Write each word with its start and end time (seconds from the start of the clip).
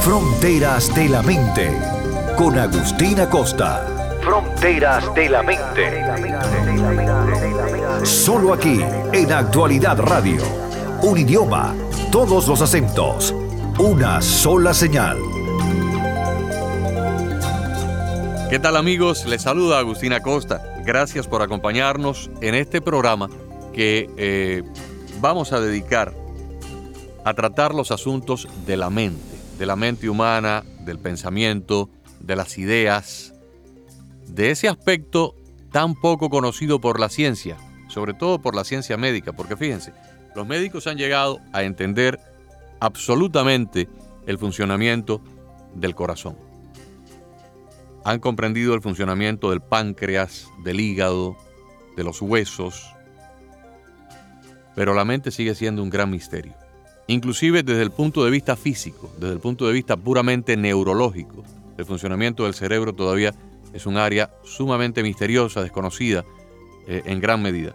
Fronteras 0.00 0.94
de 0.94 1.08
la 1.08 1.22
Mente, 1.22 1.70
con 2.36 2.58
Agustina 2.58 3.28
Costa. 3.28 4.18
Fronteras 4.22 5.14
de 5.14 5.28
la 5.28 5.42
Mente. 5.42 6.04
Solo 8.04 8.54
aquí, 8.54 8.80
en 9.12 9.32
Actualidad 9.32 9.98
Radio. 9.98 10.42
Un 11.02 11.18
idioma, 11.18 11.74
todos 12.10 12.48
los 12.48 12.62
acentos, 12.62 13.34
una 13.78 14.22
sola 14.22 14.72
señal. 14.72 15.18
¿Qué 18.48 18.58
tal 18.58 18.76
amigos? 18.76 19.26
Les 19.26 19.42
saluda 19.42 19.78
Agustina 19.78 20.20
Costa. 20.20 20.62
Gracias 20.84 21.26
por 21.26 21.42
acompañarnos 21.42 22.30
en 22.40 22.54
este 22.54 22.80
programa 22.80 23.28
que 23.74 24.08
eh, 24.16 24.62
vamos 25.20 25.52
a 25.52 25.60
dedicar 25.60 26.14
a 27.24 27.34
tratar 27.34 27.74
los 27.74 27.90
asuntos 27.90 28.48
de 28.66 28.76
la 28.78 28.88
mente, 28.88 29.37
de 29.58 29.66
la 29.66 29.76
mente 29.76 30.08
humana, 30.08 30.64
del 30.84 30.98
pensamiento, 30.98 31.90
de 32.20 32.36
las 32.36 32.56
ideas, 32.58 33.34
de 34.28 34.50
ese 34.52 34.68
aspecto 34.68 35.34
tan 35.72 35.94
poco 35.94 36.30
conocido 36.30 36.80
por 36.80 37.00
la 37.00 37.08
ciencia, 37.08 37.56
sobre 37.88 38.14
todo 38.14 38.40
por 38.40 38.54
la 38.54 38.64
ciencia 38.64 38.96
médica, 38.96 39.32
porque 39.32 39.56
fíjense, 39.56 39.92
los 40.36 40.46
médicos 40.46 40.86
han 40.86 40.96
llegado 40.96 41.40
a 41.52 41.64
entender 41.64 42.20
absolutamente 42.80 43.88
el 44.26 44.38
funcionamiento 44.38 45.20
del 45.74 45.94
corazón. 45.94 46.36
Han 48.04 48.20
comprendido 48.20 48.74
el 48.74 48.80
funcionamiento 48.80 49.50
del 49.50 49.60
páncreas, 49.60 50.48
del 50.62 50.80
hígado, 50.80 51.36
de 51.96 52.04
los 52.04 52.22
huesos, 52.22 52.94
pero 54.76 54.94
la 54.94 55.04
mente 55.04 55.32
sigue 55.32 55.56
siendo 55.56 55.82
un 55.82 55.90
gran 55.90 56.10
misterio 56.10 56.54
inclusive 57.08 57.62
desde 57.62 57.82
el 57.82 57.90
punto 57.90 58.24
de 58.24 58.30
vista 58.30 58.54
físico, 58.54 59.10
desde 59.18 59.34
el 59.34 59.40
punto 59.40 59.66
de 59.66 59.72
vista 59.72 59.96
puramente 59.96 60.56
neurológico. 60.56 61.42
El 61.76 61.84
funcionamiento 61.84 62.44
del 62.44 62.54
cerebro 62.54 62.92
todavía 62.92 63.34
es 63.72 63.86
un 63.86 63.96
área 63.96 64.30
sumamente 64.44 65.02
misteriosa, 65.02 65.62
desconocida 65.62 66.24
eh, 66.86 67.02
en 67.06 67.20
gran 67.20 67.42
medida. 67.42 67.74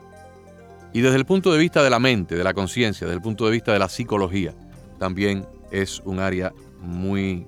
Y 0.93 1.01
desde 1.01 1.17
el 1.17 1.25
punto 1.25 1.51
de 1.51 1.57
vista 1.57 1.83
de 1.83 1.89
la 1.89 1.99
mente, 1.99 2.35
de 2.35 2.43
la 2.43 2.53
conciencia, 2.53 3.07
desde 3.07 3.17
el 3.17 3.21
punto 3.21 3.45
de 3.45 3.51
vista 3.51 3.73
de 3.73 3.79
la 3.79 3.89
psicología, 3.89 4.53
también 4.99 5.45
es 5.71 5.99
un 6.05 6.19
área 6.19 6.53
muy, 6.79 7.47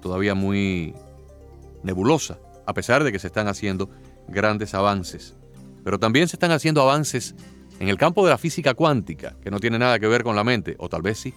todavía 0.00 0.34
muy 0.34 0.94
nebulosa, 1.82 2.38
a 2.66 2.72
pesar 2.72 3.04
de 3.04 3.12
que 3.12 3.18
se 3.18 3.26
están 3.26 3.48
haciendo 3.48 3.90
grandes 4.28 4.72
avances. 4.72 5.34
Pero 5.84 5.98
también 5.98 6.28
se 6.28 6.36
están 6.36 6.52
haciendo 6.52 6.80
avances 6.80 7.34
en 7.80 7.88
el 7.88 7.98
campo 7.98 8.24
de 8.24 8.30
la 8.30 8.38
física 8.38 8.74
cuántica, 8.74 9.36
que 9.42 9.50
no 9.50 9.60
tiene 9.60 9.78
nada 9.78 9.98
que 9.98 10.06
ver 10.06 10.22
con 10.22 10.36
la 10.36 10.44
mente, 10.44 10.76
o 10.78 10.88
tal 10.88 11.02
vez 11.02 11.18
sí, 11.18 11.34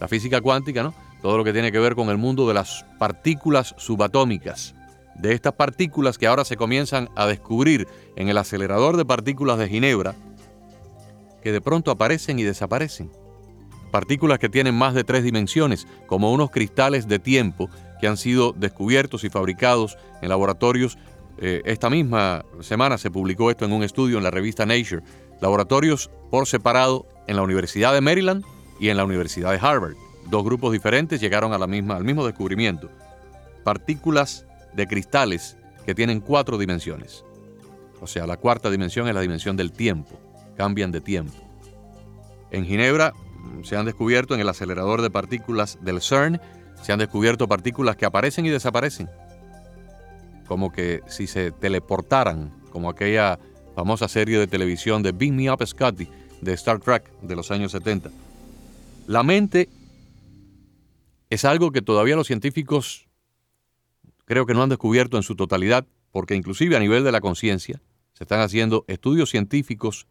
la 0.00 0.08
física 0.08 0.40
cuántica, 0.40 0.82
¿no? 0.82 0.94
Todo 1.22 1.38
lo 1.38 1.44
que 1.44 1.52
tiene 1.52 1.70
que 1.70 1.78
ver 1.78 1.94
con 1.94 2.08
el 2.10 2.18
mundo 2.18 2.48
de 2.48 2.54
las 2.54 2.84
partículas 2.98 3.74
subatómicas, 3.78 4.74
de 5.14 5.32
estas 5.32 5.52
partículas 5.52 6.18
que 6.18 6.26
ahora 6.26 6.44
se 6.44 6.56
comienzan 6.56 7.08
a 7.14 7.26
descubrir 7.26 7.86
en 8.16 8.28
el 8.28 8.38
acelerador 8.38 8.96
de 8.96 9.04
partículas 9.04 9.58
de 9.58 9.68
Ginebra, 9.68 10.14
que 11.42 11.52
de 11.52 11.60
pronto 11.60 11.90
aparecen 11.90 12.38
y 12.38 12.42
desaparecen. 12.42 13.10
Partículas 13.90 14.38
que 14.38 14.48
tienen 14.48 14.74
más 14.74 14.94
de 14.94 15.04
tres 15.04 15.22
dimensiones, 15.22 15.86
como 16.06 16.32
unos 16.32 16.50
cristales 16.50 17.08
de 17.08 17.18
tiempo 17.18 17.68
que 18.00 18.08
han 18.08 18.16
sido 18.16 18.52
descubiertos 18.52 19.22
y 19.22 19.28
fabricados 19.28 19.96
en 20.22 20.30
laboratorios. 20.30 20.98
Eh, 21.38 21.62
esta 21.64 21.90
misma 21.90 22.44
semana 22.60 22.98
se 22.98 23.10
publicó 23.10 23.50
esto 23.50 23.64
en 23.64 23.72
un 23.72 23.82
estudio 23.82 24.18
en 24.18 24.24
la 24.24 24.30
revista 24.30 24.66
Nature 24.66 25.02
laboratorios 25.42 26.10
por 26.30 26.46
separado 26.46 27.06
en 27.26 27.36
la 27.36 27.42
Universidad 27.42 27.92
de 27.92 28.00
Maryland 28.00 28.44
y 28.80 28.88
en 28.88 28.96
la 28.96 29.04
Universidad 29.04 29.50
de 29.50 29.58
Harvard. 29.58 29.96
Dos 30.30 30.44
grupos 30.44 30.72
diferentes 30.72 31.20
llegaron 31.20 31.52
al 31.52 31.68
mismo 31.68 32.24
descubrimiento. 32.24 32.88
Partículas 33.64 34.46
de 34.72 34.86
cristales 34.86 35.58
que 35.84 35.94
tienen 35.94 36.20
cuatro 36.20 36.56
dimensiones. 36.58 37.24
O 38.00 38.06
sea, 38.06 38.26
la 38.26 38.36
cuarta 38.36 38.70
dimensión 38.70 39.08
es 39.08 39.14
la 39.14 39.20
dimensión 39.20 39.56
del 39.56 39.72
tiempo. 39.72 40.18
Cambian 40.56 40.92
de 40.92 41.00
tiempo. 41.00 41.34
En 42.50 42.64
Ginebra 42.64 43.12
mm, 43.12 43.64
se 43.64 43.76
han 43.76 43.86
descubierto 43.86 44.34
en 44.34 44.40
el 44.40 44.48
acelerador 44.48 45.02
de 45.02 45.10
partículas 45.10 45.78
del 45.82 46.00
CERN, 46.00 46.40
se 46.82 46.92
han 46.92 46.98
descubierto 46.98 47.48
partículas 47.48 47.96
que 47.96 48.04
aparecen 48.04 48.46
y 48.46 48.50
desaparecen. 48.50 49.08
Como 50.46 50.72
que 50.72 51.00
si 51.06 51.26
se 51.26 51.50
teleportaran, 51.52 52.52
como 52.70 52.90
aquella 52.90 53.38
famosa 53.74 54.08
serie 54.08 54.38
de 54.38 54.46
televisión 54.46 55.02
de 55.02 55.12
Big 55.12 55.32
Me 55.32 55.50
Up 55.50 55.66
Scotty 55.66 56.08
de 56.40 56.52
Star 56.54 56.80
Trek 56.80 57.10
de 57.20 57.36
los 57.36 57.50
años 57.50 57.72
70. 57.72 58.10
La 59.06 59.22
mente 59.22 59.68
es 61.30 61.44
algo 61.44 61.72
que 61.72 61.82
todavía 61.82 62.16
los 62.16 62.26
científicos 62.26 63.08
creo 64.24 64.46
que 64.46 64.54
no 64.54 64.62
han 64.62 64.68
descubierto 64.68 65.16
en 65.16 65.22
su 65.22 65.36
totalidad, 65.36 65.86
porque 66.10 66.34
inclusive 66.34 66.76
a 66.76 66.80
nivel 66.80 67.04
de 67.04 67.12
la 67.12 67.20
conciencia 67.20 67.80
se 68.12 68.24
están 68.24 68.40
haciendo 68.40 68.84
estudios 68.88 69.30
científicos 69.30 70.06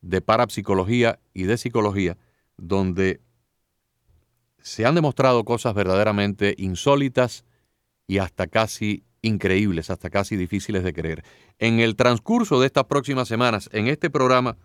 de 0.00 0.20
parapsicología 0.20 1.20
y 1.32 1.44
de 1.44 1.56
psicología 1.56 2.18
donde 2.56 3.20
se 4.58 4.84
han 4.84 4.94
demostrado 4.94 5.44
cosas 5.44 5.74
verdaderamente 5.74 6.54
insólitas 6.58 7.44
y 8.06 8.18
hasta 8.18 8.46
casi 8.46 9.04
increíbles, 9.22 9.88
hasta 9.90 10.10
casi 10.10 10.36
difíciles 10.36 10.82
de 10.82 10.92
creer. 10.92 11.24
En 11.58 11.80
el 11.80 11.96
transcurso 11.96 12.60
de 12.60 12.66
estas 12.66 12.84
próximas 12.84 13.28
semanas, 13.28 13.70
en 13.72 13.86
este 13.86 14.10
programa, 14.10 14.56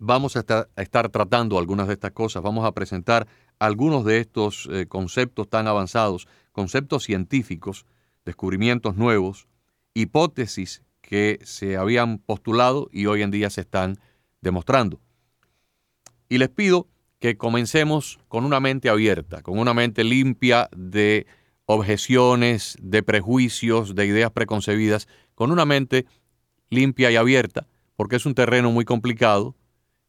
vamos 0.00 0.36
a 0.36 0.40
estar, 0.76 1.08
tratando 1.10 1.58
algunas 1.58 1.86
de 1.86 1.94
estas 1.94 2.10
cosas, 2.10 2.42
vamos 2.42 2.66
a 2.66 2.72
presentar 2.72 3.28
algunos 3.58 4.04
de 4.04 4.18
estos 4.18 4.68
eh, 4.72 4.86
conceptos 4.86 5.48
tan 5.48 5.68
avanzados, 5.68 6.26
conceptos 6.52 7.04
científicos, 7.04 7.86
descubrimientos 8.24 8.96
nuevos, 8.96 9.46
hipótesis 9.94 10.82
que 11.00 11.38
se 11.44 11.76
habían 11.76 12.18
postulado 12.18 12.88
y 12.92 13.06
hoy 13.06 13.22
en 13.22 13.30
día 13.30 13.50
se 13.50 13.60
están 13.60 13.98
demostrando. 14.40 15.00
Y 16.28 16.38
les 16.38 16.48
pido 16.48 16.88
que 17.18 17.36
comencemos 17.36 18.18
con 18.28 18.44
una 18.44 18.60
mente 18.60 18.88
abierta, 18.88 19.42
con 19.42 19.58
una 19.58 19.74
mente 19.74 20.04
limpia 20.04 20.68
de 20.74 21.26
objeciones, 21.72 22.76
de 22.80 23.04
prejuicios, 23.04 23.94
de 23.94 24.04
ideas 24.06 24.32
preconcebidas, 24.32 25.06
con 25.36 25.52
una 25.52 25.64
mente 25.64 26.04
limpia 26.68 27.12
y 27.12 27.16
abierta, 27.16 27.68
porque 27.94 28.16
es 28.16 28.26
un 28.26 28.34
terreno 28.34 28.72
muy 28.72 28.84
complicado 28.84 29.54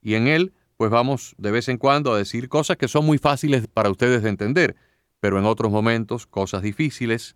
y 0.02 0.16
en 0.16 0.28
él 0.28 0.54
pues 0.78 0.90
vamos 0.90 1.36
de 1.38 1.52
vez 1.52 1.70
en 1.70 1.78
cuando 1.78 2.14
a 2.14 2.18
decir 2.18 2.50
cosas 2.50 2.78
que 2.78 2.88
son 2.88 3.06
muy 3.06 3.20
fáciles 3.20 3.68
para 3.68 3.92
ustedes 3.92 4.24
de 4.24 4.30
entender, 4.30 4.76
pero 5.20 5.38
en 5.38 5.46
otros 5.46 5.72
momentos 5.72 6.26
cosas 6.26 6.64
difíciles, 6.64 7.36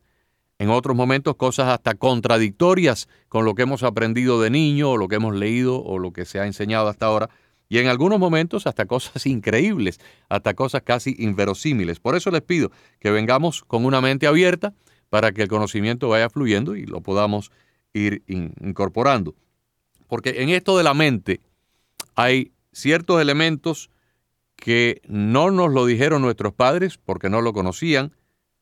en 0.57 0.71
otros 0.71 0.95
momentos 0.95 1.35
cosas 1.35 1.67
hasta 1.67 1.93
contradictorias 1.93 3.07
con 3.29 3.45
lo 3.45 3.53
que 3.53 3.61
hemos 3.61 3.83
aprendido 3.83 4.41
de 4.41 4.49
niño 4.49 4.89
o 4.89 4.97
lo 4.97 5.07
que 5.07 5.17
hemos 5.17 5.35
leído 5.35 5.83
o 5.83 5.99
lo 5.99 6.11
que 6.11 6.25
se 6.25 6.39
ha 6.39 6.47
enseñado 6.47 6.87
hasta 6.87 7.05
ahora 7.05 7.29
y 7.75 7.77
en 7.77 7.87
algunos 7.87 8.19
momentos 8.19 8.67
hasta 8.67 8.85
cosas 8.85 9.25
increíbles, 9.25 9.99
hasta 10.29 10.53
cosas 10.53 10.83
casi 10.83 11.13
inverosímiles. 11.19 11.99
Por 11.99 12.16
eso 12.16 12.31
les 12.31 12.41
pido 12.41 12.72
que 13.01 13.11
vengamos 13.11 13.66
con 13.66 13.83
una 13.83 13.99
mente 13.99 14.27
abierta 14.27 14.73
para 15.09 15.33
que 15.33 15.41
el 15.41 15.49
conocimiento 15.49 16.07
vaya 16.07 16.29
fluyendo 16.29 16.77
y 16.77 16.85
lo 16.85 17.01
podamos 17.01 17.51
ir 17.91 18.23
incorporando. 18.27 19.35
Porque 20.07 20.41
en 20.41 20.51
esto 20.51 20.77
de 20.77 20.85
la 20.85 20.93
mente 20.93 21.41
hay 22.16 22.53
ciertos 22.72 23.22
elementos 23.22 23.89
que 24.55 25.01
no 25.05 25.51
nos 25.51 25.69
lo 25.73 25.85
dijeron 25.85 26.21
nuestros 26.21 26.53
padres 26.53 26.97
porque 26.97 27.29
no 27.29 27.41
lo 27.41 27.51
conocían, 27.51 28.16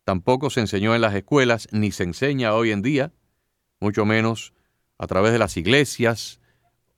tampoco 0.05 0.49
se 0.49 0.61
enseñó 0.61 0.95
en 0.95 1.01
las 1.01 1.13
escuelas, 1.13 1.67
ni 1.71 1.91
se 1.91 2.01
enseña 2.01 2.55
hoy 2.55 2.71
en 2.71 2.81
día, 2.81 3.11
mucho 3.79 4.05
menos 4.05 4.53
a 4.97 5.05
través 5.05 5.33
de 5.33 5.37
las 5.37 5.55
iglesias, 5.55 6.39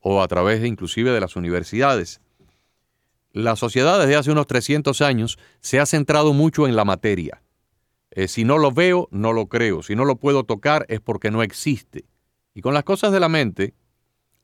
o 0.08 0.22
a 0.22 0.28
través 0.28 0.60
de, 0.60 0.68
inclusive 0.68 1.10
de 1.10 1.20
las 1.20 1.34
universidades. 1.34 2.20
La 3.32 3.56
sociedad 3.56 3.98
desde 3.98 4.14
hace 4.14 4.30
unos 4.30 4.46
300 4.46 5.00
años 5.00 5.36
se 5.58 5.80
ha 5.80 5.86
centrado 5.86 6.32
mucho 6.32 6.68
en 6.68 6.76
la 6.76 6.84
materia. 6.84 7.42
Eh, 8.12 8.28
si 8.28 8.44
no 8.44 8.56
lo 8.56 8.70
veo, 8.70 9.08
no 9.10 9.32
lo 9.32 9.48
creo. 9.48 9.82
Si 9.82 9.96
no 9.96 10.04
lo 10.04 10.14
puedo 10.14 10.44
tocar 10.44 10.86
es 10.88 11.00
porque 11.00 11.32
no 11.32 11.42
existe. 11.42 12.04
Y 12.54 12.60
con 12.60 12.72
las 12.72 12.84
cosas 12.84 13.10
de 13.10 13.18
la 13.18 13.28
mente 13.28 13.74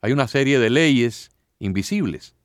hay 0.01 0.11
una 0.11 0.27
serie 0.27 0.59
de 0.59 0.69
leyes 0.69 1.29
invisibles. 1.59 2.35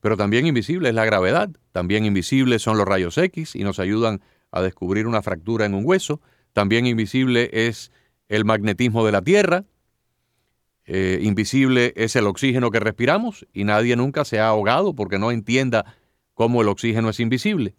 Pero 0.00 0.16
también 0.16 0.46
invisible 0.46 0.88
es 0.88 0.94
la 0.94 1.04
gravedad. 1.04 1.50
también 1.72 2.06
invisibles 2.06 2.62
son 2.62 2.78
los 2.78 2.86
rayos 2.86 3.18
X 3.18 3.54
y 3.54 3.64
nos 3.64 3.78
ayudan 3.78 4.22
a 4.50 4.62
descubrir 4.62 5.06
una 5.06 5.20
fractura 5.20 5.66
en 5.66 5.74
un 5.74 5.84
hueso. 5.84 6.22
También 6.54 6.86
invisible 6.86 7.50
es 7.52 7.92
el 8.28 8.46
magnetismo 8.46 9.04
de 9.04 9.12
la 9.12 9.20
Tierra. 9.20 9.66
Eh, 10.86 11.20
invisible 11.22 11.94
es 11.96 12.14
el 12.14 12.26
oxígeno 12.26 12.70
que 12.70 12.78
respiramos 12.78 13.46
y 13.54 13.64
nadie 13.64 13.96
nunca 13.96 14.24
se 14.24 14.38
ha 14.38 14.48
ahogado 14.48 14.94
porque 14.94 15.18
no 15.18 15.30
entienda 15.30 15.96
cómo 16.34 16.60
el 16.60 16.68
oxígeno 16.68 17.08
es 17.08 17.20
invisible 17.20 17.74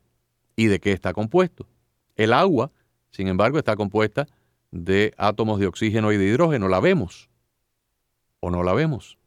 y 0.56 0.68
de 0.68 0.80
qué 0.80 0.92
está 0.92 1.14
compuesto. 1.14 1.68
El 2.16 2.34
agua, 2.34 2.72
sin 3.12 3.28
embargo, 3.28 3.60
está 3.60 3.76
compuesta 3.76 4.28
de 4.72 5.14
átomos 5.18 5.60
de 5.60 5.68
oxígeno 5.68 6.12
y 6.12 6.18
de 6.18 6.26
hidrógeno. 6.26 6.68
La 6.68 6.80
vemos 6.80 7.30
o 8.40 8.50
no 8.50 8.64
la 8.64 8.74
vemos. 8.74 9.18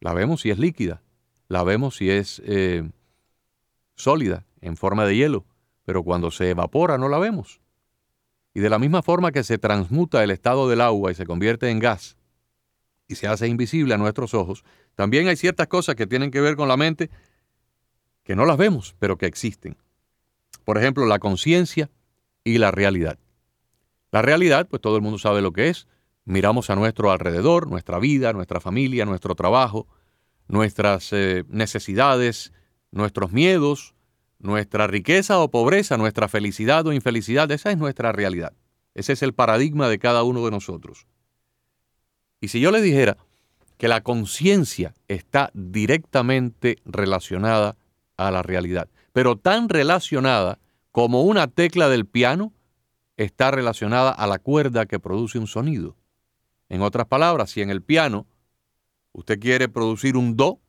La 0.00 0.14
vemos 0.14 0.40
si 0.40 0.50
es 0.50 0.58
líquida, 0.58 1.02
la 1.48 1.62
vemos 1.62 1.96
si 1.96 2.10
es 2.10 2.40
eh, 2.46 2.88
sólida, 3.96 4.46
en 4.62 4.78
forma 4.78 5.04
de 5.04 5.16
hielo, 5.16 5.44
pero 5.84 6.02
cuando 6.02 6.30
se 6.30 6.50
evapora 6.50 6.96
no 6.96 7.08
la 7.10 7.18
vemos. 7.18 7.60
Y 8.54 8.60
de 8.60 8.70
la 8.70 8.78
misma 8.78 9.02
forma 9.02 9.30
que 9.30 9.44
se 9.44 9.58
transmuta 9.58 10.24
el 10.24 10.30
estado 10.30 10.70
del 10.70 10.80
agua 10.80 11.12
y 11.12 11.14
se 11.14 11.26
convierte 11.26 11.68
en 11.68 11.80
gas 11.80 12.16
y 13.10 13.16
se 13.16 13.26
hace 13.26 13.48
invisible 13.48 13.92
a 13.92 13.98
nuestros 13.98 14.34
ojos, 14.34 14.64
también 14.94 15.26
hay 15.26 15.36
ciertas 15.36 15.66
cosas 15.66 15.96
que 15.96 16.06
tienen 16.06 16.30
que 16.30 16.40
ver 16.40 16.54
con 16.54 16.68
la 16.68 16.76
mente 16.76 17.10
que 18.22 18.36
no 18.36 18.46
las 18.46 18.56
vemos, 18.56 18.94
pero 19.00 19.18
que 19.18 19.26
existen. 19.26 19.76
Por 20.64 20.78
ejemplo, 20.78 21.06
la 21.06 21.18
conciencia 21.18 21.90
y 22.44 22.58
la 22.58 22.70
realidad. 22.70 23.18
La 24.12 24.22
realidad, 24.22 24.68
pues 24.68 24.80
todo 24.80 24.94
el 24.94 25.02
mundo 25.02 25.18
sabe 25.18 25.42
lo 25.42 25.52
que 25.52 25.68
es. 25.68 25.88
Miramos 26.24 26.70
a 26.70 26.76
nuestro 26.76 27.10
alrededor, 27.10 27.68
nuestra 27.68 27.98
vida, 27.98 28.32
nuestra 28.32 28.60
familia, 28.60 29.04
nuestro 29.04 29.34
trabajo, 29.34 29.88
nuestras 30.46 31.12
eh, 31.12 31.44
necesidades, 31.48 32.52
nuestros 32.92 33.32
miedos, 33.32 33.94
nuestra 34.38 34.86
riqueza 34.86 35.40
o 35.40 35.50
pobreza, 35.50 35.96
nuestra 35.96 36.28
felicidad 36.28 36.86
o 36.86 36.92
infelicidad. 36.92 37.50
Esa 37.50 37.72
es 37.72 37.78
nuestra 37.78 38.12
realidad. 38.12 38.52
Ese 38.94 39.14
es 39.14 39.22
el 39.22 39.34
paradigma 39.34 39.88
de 39.88 39.98
cada 39.98 40.22
uno 40.22 40.44
de 40.44 40.52
nosotros. 40.52 41.08
Y 42.40 42.48
si 42.48 42.60
yo 42.60 42.70
les 42.70 42.82
dijera 42.82 43.18
que 43.76 43.88
la 43.88 44.02
conciencia 44.02 44.94
está 45.08 45.50
directamente 45.54 46.78
relacionada 46.84 47.76
a 48.16 48.30
la 48.30 48.42
realidad, 48.42 48.88
pero 49.12 49.36
tan 49.36 49.68
relacionada 49.68 50.58
como 50.92 51.22
una 51.22 51.46
tecla 51.46 51.88
del 51.88 52.06
piano 52.06 52.52
está 53.16 53.50
relacionada 53.50 54.10
a 54.10 54.26
la 54.26 54.38
cuerda 54.38 54.86
que 54.86 54.98
produce 54.98 55.38
un 55.38 55.46
sonido. 55.46 55.96
En 56.68 56.82
otras 56.82 57.06
palabras, 57.06 57.50
si 57.50 57.62
en 57.62 57.70
el 57.70 57.82
piano 57.82 58.26
usted 59.12 59.38
quiere 59.38 59.68
producir 59.68 60.16
un 60.16 60.36
do, 60.36 60.60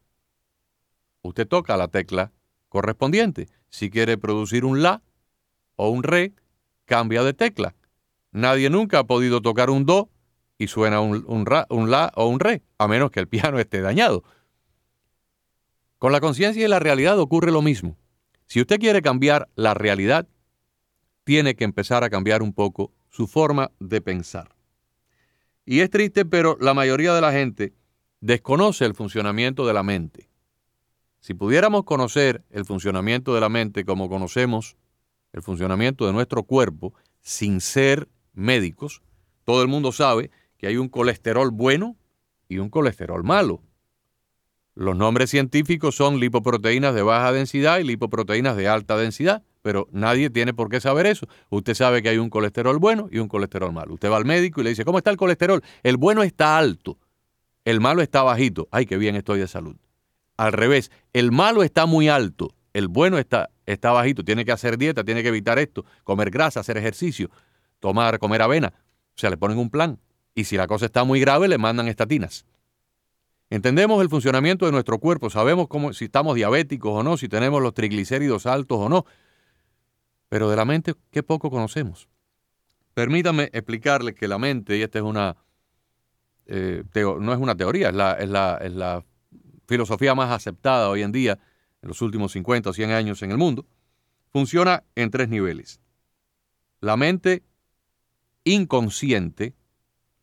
usted 1.21 1.47
toca 1.47 1.77
la 1.77 1.87
tecla 1.87 2.31
correspondiente. 2.69 3.47
Si 3.69 3.89
quiere 3.89 4.17
producir 4.17 4.65
un 4.65 4.81
la 4.81 5.01
o 5.75 5.89
un 5.89 6.03
re, 6.03 6.33
cambia 6.85 7.23
de 7.23 7.33
tecla. 7.33 7.75
Nadie 8.31 8.69
nunca 8.69 8.99
ha 8.99 9.03
podido 9.05 9.41
tocar 9.41 9.69
un 9.69 9.85
do 9.85 10.09
y 10.61 10.67
suena 10.67 11.01
un, 11.01 11.25
un, 11.27 11.45
un 11.69 11.89
la 11.89 12.11
o 12.15 12.27
un 12.27 12.39
re, 12.39 12.61
a 12.77 12.87
menos 12.87 13.09
que 13.09 13.19
el 13.19 13.27
piano 13.27 13.57
esté 13.57 13.81
dañado. 13.81 14.23
Con 15.97 16.11
la 16.11 16.21
conciencia 16.21 16.63
y 16.63 16.67
la 16.67 16.77
realidad 16.77 17.17
ocurre 17.17 17.51
lo 17.51 17.63
mismo. 17.63 17.97
Si 18.45 18.61
usted 18.61 18.79
quiere 18.79 19.01
cambiar 19.01 19.49
la 19.55 19.73
realidad, 19.73 20.27
tiene 21.23 21.55
que 21.55 21.63
empezar 21.63 22.03
a 22.03 22.11
cambiar 22.11 22.43
un 22.43 22.53
poco 22.53 22.91
su 23.09 23.25
forma 23.25 23.71
de 23.79 24.01
pensar. 24.01 24.55
Y 25.65 25.79
es 25.79 25.89
triste, 25.89 26.25
pero 26.25 26.57
la 26.61 26.75
mayoría 26.75 27.15
de 27.15 27.21
la 27.21 27.31
gente 27.31 27.73
desconoce 28.19 28.85
el 28.85 28.93
funcionamiento 28.93 29.65
de 29.65 29.73
la 29.73 29.81
mente. 29.81 30.29
Si 31.21 31.33
pudiéramos 31.33 31.85
conocer 31.85 32.43
el 32.51 32.65
funcionamiento 32.65 33.33
de 33.33 33.41
la 33.41 33.49
mente 33.49 33.83
como 33.83 34.09
conocemos 34.09 34.77
el 35.33 35.41
funcionamiento 35.41 36.05
de 36.05 36.13
nuestro 36.13 36.43
cuerpo, 36.43 36.93
sin 37.19 37.61
ser 37.61 38.09
médicos, 38.33 39.01
todo 39.43 39.63
el 39.63 39.67
mundo 39.67 39.91
sabe 39.91 40.29
que 40.61 40.67
hay 40.67 40.77
un 40.77 40.89
colesterol 40.89 41.49
bueno 41.49 41.97
y 42.47 42.59
un 42.59 42.69
colesterol 42.69 43.23
malo. 43.23 43.63
Los 44.75 44.95
nombres 44.95 45.31
científicos 45.31 45.95
son 45.95 46.19
lipoproteínas 46.19 46.93
de 46.93 47.01
baja 47.01 47.31
densidad 47.31 47.79
y 47.79 47.83
lipoproteínas 47.83 48.55
de 48.55 48.67
alta 48.67 48.95
densidad, 48.95 49.43
pero 49.63 49.87
nadie 49.91 50.29
tiene 50.29 50.53
por 50.53 50.69
qué 50.69 50.79
saber 50.79 51.07
eso. 51.07 51.27
Usted 51.49 51.73
sabe 51.73 52.03
que 52.03 52.09
hay 52.09 52.19
un 52.19 52.29
colesterol 52.29 52.77
bueno 52.77 53.09
y 53.11 53.17
un 53.17 53.27
colesterol 53.27 53.73
malo. 53.73 53.95
Usted 53.95 54.11
va 54.11 54.17
al 54.17 54.25
médico 54.25 54.61
y 54.61 54.63
le 54.63 54.69
dice, 54.69 54.85
¿cómo 54.85 54.99
está 54.99 55.09
el 55.09 55.17
colesterol? 55.17 55.63
El 55.81 55.97
bueno 55.97 56.21
está 56.21 56.59
alto, 56.59 56.99
el 57.65 57.81
malo 57.81 58.03
está 58.03 58.21
bajito. 58.21 58.67
Ay, 58.71 58.85
qué 58.85 58.97
bien 58.97 59.15
estoy 59.15 59.39
de 59.39 59.47
salud. 59.47 59.75
Al 60.37 60.53
revés, 60.53 60.91
el 61.11 61.31
malo 61.31 61.63
está 61.63 61.87
muy 61.87 62.07
alto, 62.07 62.53
el 62.73 62.87
bueno 62.87 63.17
está, 63.17 63.49
está 63.65 63.91
bajito. 63.91 64.23
Tiene 64.23 64.45
que 64.45 64.51
hacer 64.51 64.77
dieta, 64.77 65.03
tiene 65.03 65.23
que 65.23 65.29
evitar 65.29 65.57
esto, 65.57 65.85
comer 66.03 66.29
grasa, 66.29 66.59
hacer 66.59 66.77
ejercicio, 66.77 67.31
tomar, 67.79 68.19
comer 68.19 68.43
avena. 68.43 68.73
O 69.15 69.19
sea, 69.19 69.31
le 69.31 69.37
ponen 69.37 69.57
un 69.57 69.71
plan. 69.71 69.99
Y 70.33 70.45
si 70.45 70.57
la 70.57 70.67
cosa 70.67 70.85
está 70.85 71.03
muy 71.03 71.19
grave, 71.19 71.47
le 71.47 71.57
mandan 71.57 71.87
estatinas. 71.87 72.45
Entendemos 73.49 74.01
el 74.01 74.09
funcionamiento 74.09 74.65
de 74.65 74.71
nuestro 74.71 74.97
cuerpo, 74.99 75.29
sabemos 75.29 75.67
cómo, 75.67 75.91
si 75.91 76.05
estamos 76.05 76.35
diabéticos 76.35 76.93
o 76.93 77.03
no, 77.03 77.17
si 77.17 77.27
tenemos 77.27 77.61
los 77.61 77.73
triglicéridos 77.73 78.45
altos 78.45 78.77
o 78.79 78.87
no, 78.87 79.05
pero 80.29 80.49
de 80.49 80.55
la 80.55 80.63
mente, 80.63 80.95
qué 81.11 81.21
poco 81.21 81.51
conocemos. 81.51 82.07
Permítame 82.93 83.49
explicarle 83.51 84.15
que 84.15 84.29
la 84.29 84.37
mente, 84.37 84.77
y 84.77 84.81
esta 84.81 84.99
es 84.99 85.03
una, 85.03 85.35
eh, 86.45 86.83
no 86.95 87.33
es 87.33 87.39
una 87.39 87.55
teoría, 87.55 87.89
es 87.89 87.95
la, 87.95 88.13
es, 88.13 88.29
la, 88.29 88.57
es 88.61 88.71
la 88.71 89.03
filosofía 89.67 90.15
más 90.15 90.31
aceptada 90.31 90.89
hoy 90.89 91.01
en 91.01 91.11
día, 91.11 91.37
en 91.81 91.89
los 91.89 92.01
últimos 92.01 92.31
50 92.31 92.69
o 92.69 92.73
100 92.73 92.91
años 92.91 93.21
en 93.21 93.31
el 93.31 93.37
mundo, 93.37 93.65
funciona 94.31 94.83
en 94.95 95.11
tres 95.11 95.27
niveles. 95.27 95.81
La 96.79 96.95
mente 96.95 97.43
inconsciente, 98.45 99.53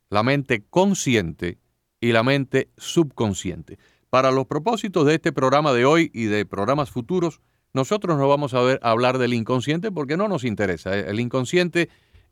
la 0.09 0.23
mente 0.23 0.63
consciente 0.69 1.59
y 2.01 2.11
la 2.11 2.23
mente 2.23 2.69
subconsciente. 2.77 3.77
Para 4.09 4.31
los 4.31 4.47
propósitos 4.47 5.05
de 5.05 5.15
este 5.15 5.31
programa 5.31 5.73
de 5.73 5.85
hoy 5.85 6.09
y 6.13 6.25
de 6.25 6.45
programas 6.45 6.89
futuros, 6.89 7.41
nosotros 7.73 8.17
no 8.17 8.27
vamos 8.27 8.53
a, 8.53 8.61
ver, 8.61 8.79
a 8.81 8.91
hablar 8.91 9.19
del 9.19 9.33
inconsciente 9.33 9.91
porque 9.91 10.17
no 10.17 10.27
nos 10.27 10.43
interesa. 10.43 10.97
El 10.97 11.19
inconsciente 11.19 11.89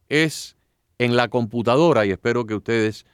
es 0.09 0.57
en 0.97 1.15
la 1.15 1.27
computadora 1.27 2.05
y 2.05 2.11
espero 2.11 2.45
que 2.45 2.55
ustedes, 2.55 3.05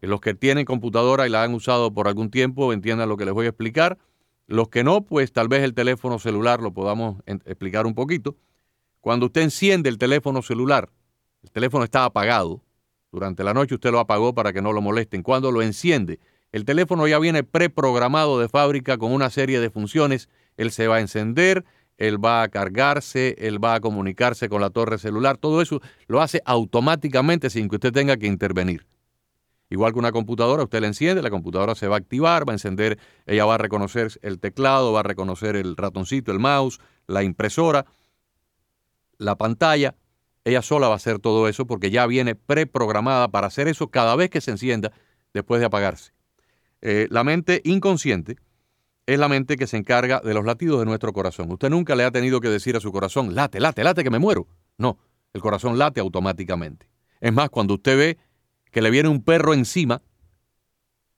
eh, 0.00 0.06
los 0.06 0.20
que 0.20 0.34
tienen 0.34 0.66
computadora 0.66 1.26
y 1.26 1.30
la 1.30 1.42
han 1.42 1.54
usado 1.54 1.92
por 1.94 2.08
algún 2.08 2.30
tiempo, 2.30 2.72
entiendan 2.72 3.08
lo 3.08 3.16
que 3.16 3.24
les 3.24 3.32
voy 3.32 3.46
a 3.46 3.50
explicar. 3.50 3.98
Los 4.46 4.68
que 4.68 4.84
no, 4.84 5.02
pues 5.02 5.32
tal 5.32 5.48
vez 5.48 5.62
el 5.62 5.74
teléfono 5.74 6.18
celular 6.18 6.60
lo 6.60 6.74
podamos 6.74 7.22
explicar 7.26 7.86
un 7.86 7.94
poquito. 7.94 8.36
Cuando 9.00 9.26
usted 9.26 9.42
enciende 9.42 9.88
el 9.88 9.96
teléfono 9.96 10.42
celular, 10.42 10.90
el 11.42 11.50
teléfono 11.52 11.84
está 11.84 12.04
apagado, 12.04 12.60
durante 13.12 13.44
la 13.44 13.54
noche 13.54 13.74
usted 13.74 13.90
lo 13.90 13.98
apagó 13.98 14.34
para 14.34 14.52
que 14.52 14.62
no 14.62 14.72
lo 14.72 14.80
molesten. 14.80 15.22
Cuando 15.22 15.50
lo 15.50 15.62
enciende, 15.62 16.20
el 16.52 16.64
teléfono 16.64 17.06
ya 17.06 17.18
viene 17.18 17.42
preprogramado 17.42 18.40
de 18.40 18.48
fábrica 18.48 18.98
con 18.98 19.12
una 19.12 19.30
serie 19.30 19.60
de 19.60 19.70
funciones. 19.70 20.28
Él 20.56 20.70
se 20.70 20.86
va 20.86 20.96
a 20.96 21.00
encender, 21.00 21.64
él 21.98 22.24
va 22.24 22.42
a 22.42 22.48
cargarse, 22.48 23.36
él 23.38 23.62
va 23.62 23.74
a 23.74 23.80
comunicarse 23.80 24.48
con 24.48 24.60
la 24.60 24.70
torre 24.70 24.98
celular. 24.98 25.36
Todo 25.36 25.60
eso 25.60 25.80
lo 26.06 26.20
hace 26.20 26.40
automáticamente 26.44 27.50
sin 27.50 27.68
que 27.68 27.76
usted 27.76 27.92
tenga 27.92 28.16
que 28.16 28.26
intervenir. 28.26 28.86
Igual 29.72 29.92
que 29.92 30.00
una 30.00 30.10
computadora, 30.10 30.64
usted 30.64 30.80
la 30.80 30.88
enciende, 30.88 31.22
la 31.22 31.30
computadora 31.30 31.76
se 31.76 31.86
va 31.86 31.94
a 31.94 31.98
activar, 31.98 32.48
va 32.48 32.52
a 32.52 32.56
encender, 32.56 32.98
ella 33.26 33.44
va 33.44 33.54
a 33.54 33.58
reconocer 33.58 34.18
el 34.22 34.40
teclado, 34.40 34.92
va 34.92 35.00
a 35.00 35.04
reconocer 35.04 35.54
el 35.54 35.76
ratoncito, 35.76 36.32
el 36.32 36.40
mouse, 36.40 36.80
la 37.06 37.22
impresora, 37.22 37.86
la 39.18 39.36
pantalla, 39.36 39.94
ella 40.44 40.62
sola 40.62 40.88
va 40.88 40.94
a 40.94 40.96
hacer 40.96 41.18
todo 41.18 41.48
eso 41.48 41.66
porque 41.66 41.90
ya 41.90 42.06
viene 42.06 42.34
preprogramada 42.34 43.28
para 43.28 43.46
hacer 43.46 43.68
eso 43.68 43.88
cada 43.88 44.16
vez 44.16 44.30
que 44.30 44.40
se 44.40 44.50
encienda 44.50 44.92
después 45.34 45.60
de 45.60 45.66
apagarse. 45.66 46.12
Eh, 46.82 47.08
la 47.10 47.24
mente 47.24 47.60
inconsciente 47.64 48.36
es 49.06 49.18
la 49.18 49.28
mente 49.28 49.56
que 49.56 49.66
se 49.66 49.76
encarga 49.76 50.20
de 50.20 50.34
los 50.34 50.44
latidos 50.44 50.78
de 50.80 50.86
nuestro 50.86 51.12
corazón. 51.12 51.50
Usted 51.50 51.68
nunca 51.68 51.94
le 51.94 52.04
ha 52.04 52.10
tenido 52.10 52.40
que 52.40 52.48
decir 52.48 52.76
a 52.76 52.80
su 52.80 52.92
corazón, 52.92 53.34
late, 53.34 53.60
late, 53.60 53.82
late, 53.84 54.04
que 54.04 54.10
me 54.10 54.18
muero. 54.18 54.46
No, 54.78 54.98
el 55.32 55.40
corazón 55.40 55.78
late 55.78 56.00
automáticamente. 56.00 56.88
Es 57.20 57.32
más, 57.32 57.50
cuando 57.50 57.74
usted 57.74 57.98
ve 57.98 58.18
que 58.70 58.80
le 58.80 58.90
viene 58.90 59.08
un 59.08 59.22
perro 59.22 59.52
encima, 59.52 60.00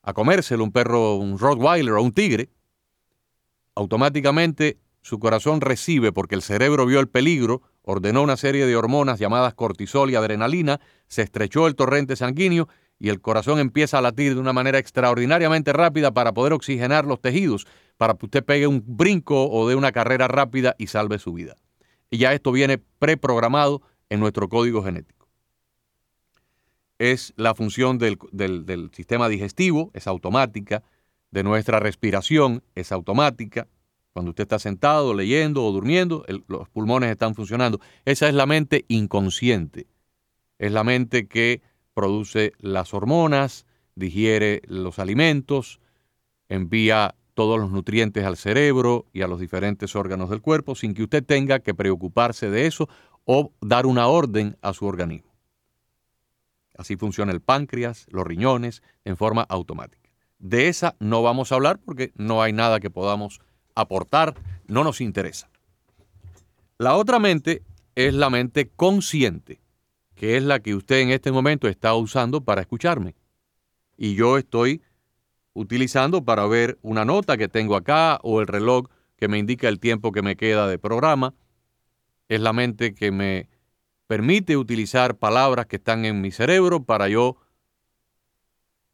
a 0.01 0.13
comérselo, 0.13 0.63
un 0.63 0.71
perro, 0.71 1.15
un 1.15 1.37
Rottweiler 1.37 1.93
o 1.93 2.01
un 2.01 2.11
tigre, 2.11 2.49
automáticamente 3.75 4.79
su 5.01 5.19
corazón 5.19 5.61
recibe, 5.61 6.11
porque 6.11 6.35
el 6.35 6.41
cerebro 6.41 6.85
vio 6.85 6.99
el 6.99 7.07
peligro, 7.07 7.61
ordenó 7.83 8.23
una 8.23 8.37
serie 8.37 8.65
de 8.65 8.75
hormonas 8.75 9.19
llamadas 9.19 9.53
cortisol 9.53 10.09
y 10.09 10.15
adrenalina, 10.15 10.79
se 11.07 11.21
estrechó 11.21 11.67
el 11.67 11.75
torrente 11.75 12.15
sanguíneo 12.15 12.67
y 12.97 13.09
el 13.09 13.21
corazón 13.21 13.59
empieza 13.59 13.97
a 13.97 14.01
latir 14.01 14.33
de 14.33 14.39
una 14.39 14.53
manera 14.53 14.79
extraordinariamente 14.79 15.73
rápida 15.73 16.13
para 16.13 16.33
poder 16.33 16.53
oxigenar 16.53 17.05
los 17.05 17.21
tejidos, 17.21 17.67
para 17.97 18.13
que 18.15 18.25
usted 18.25 18.43
pegue 18.43 18.67
un 18.67 18.83
brinco 18.85 19.49
o 19.49 19.67
de 19.67 19.75
una 19.75 19.91
carrera 19.91 20.27
rápida 20.27 20.75
y 20.77 20.87
salve 20.87 21.19
su 21.19 21.33
vida. 21.33 21.57
Y 22.09 22.17
ya 22.17 22.33
esto 22.33 22.51
viene 22.51 22.77
preprogramado 22.77 23.81
en 24.09 24.19
nuestro 24.19 24.47
código 24.47 24.83
genético. 24.83 25.27
Es 26.99 27.33
la 27.35 27.53
función 27.55 27.97
del, 27.97 28.17
del 28.31 28.91
sistema 28.93 29.27
digestivo, 29.27 29.91
es 29.93 30.07
automática, 30.07 30.83
de 31.31 31.43
nuestra 31.43 31.79
respiración, 31.79 32.63
es 32.75 32.91
automática, 32.91 33.67
Cuando 34.13 34.29
usted 34.29 34.43
está 34.43 34.59
sentado, 34.59 35.13
leyendo 35.15 35.65
o 35.65 35.71
durmiendo, 35.71 36.23
los 36.47 36.69
pulmones 36.69 37.09
están 37.09 37.33
funcionando. 37.33 37.79
Esa 38.05 38.29
es 38.29 38.35
la 38.35 38.45
mente 38.45 38.85
inconsciente. 38.87 39.87
Es 40.59 40.71
la 40.71 40.83
mente 40.83 41.27
que 41.27 41.61
produce 41.95 42.53
las 42.59 42.93
hormonas, 42.93 43.65
digiere 43.95 44.61
los 44.67 44.99
alimentos, 44.99 45.79
envía 46.47 47.15
todos 47.33 47.59
los 47.59 47.71
nutrientes 47.71 48.23
al 48.23 48.37
cerebro 48.37 49.07
y 49.13 49.23
a 49.23 49.27
los 49.27 49.39
diferentes 49.39 49.95
órganos 49.95 50.29
del 50.29 50.41
cuerpo 50.41 50.75
sin 50.75 50.93
que 50.93 51.03
usted 51.03 51.23
tenga 51.23 51.59
que 51.59 51.73
preocuparse 51.73 52.51
de 52.51 52.67
eso 52.67 52.87
o 53.25 53.51
dar 53.61 53.87
una 53.87 54.07
orden 54.07 54.57
a 54.61 54.73
su 54.73 54.85
organismo. 54.85 55.33
Así 56.77 56.97
funciona 56.97 57.31
el 57.31 57.41
páncreas, 57.41 58.05
los 58.09 58.25
riñones, 58.25 58.83
en 59.05 59.17
forma 59.17 59.41
automática. 59.43 60.09
De 60.37 60.67
esa 60.67 60.95
no 60.99 61.23
vamos 61.23 61.51
a 61.51 61.55
hablar 61.55 61.79
porque 61.79 62.11
no 62.15 62.41
hay 62.41 62.53
nada 62.53 62.79
que 62.79 62.89
podamos 62.89 63.41
aportar, 63.75 64.35
no 64.67 64.83
nos 64.83 65.01
interesa. 65.01 65.49
La 66.77 66.95
otra 66.95 67.19
mente 67.19 67.63
es 67.95 68.13
la 68.13 68.29
mente 68.29 68.69
consciente, 68.69 69.61
que 70.15 70.37
es 70.37 70.43
la 70.43 70.59
que 70.59 70.75
usted 70.75 70.99
en 70.99 71.11
este 71.11 71.31
momento 71.31 71.67
está 71.67 71.93
usando 71.93 72.41
para 72.41 72.61
escucharme. 72.61 73.15
Y 73.97 74.15
yo 74.15 74.37
estoy 74.37 74.81
utilizando 75.53 76.25
para 76.25 76.45
ver 76.47 76.79
una 76.81 77.05
nota 77.05 77.37
que 77.37 77.47
tengo 77.47 77.75
acá 77.75 78.19
o 78.23 78.41
el 78.41 78.47
reloj 78.47 78.87
que 79.15 79.27
me 79.27 79.37
indica 79.37 79.69
el 79.69 79.79
tiempo 79.79 80.11
que 80.11 80.21
me 80.21 80.35
queda 80.35 80.67
de 80.67 80.79
programa. 80.79 81.35
Es 82.27 82.41
la 82.41 82.53
mente 82.53 82.95
que 82.95 83.11
me 83.11 83.47
permite 84.07 84.57
utilizar 84.57 85.17
palabras 85.17 85.67
que 85.67 85.77
están 85.77 86.05
en 86.05 86.21
mi 86.21 86.31
cerebro 86.31 86.83
para 86.83 87.07
yo 87.07 87.37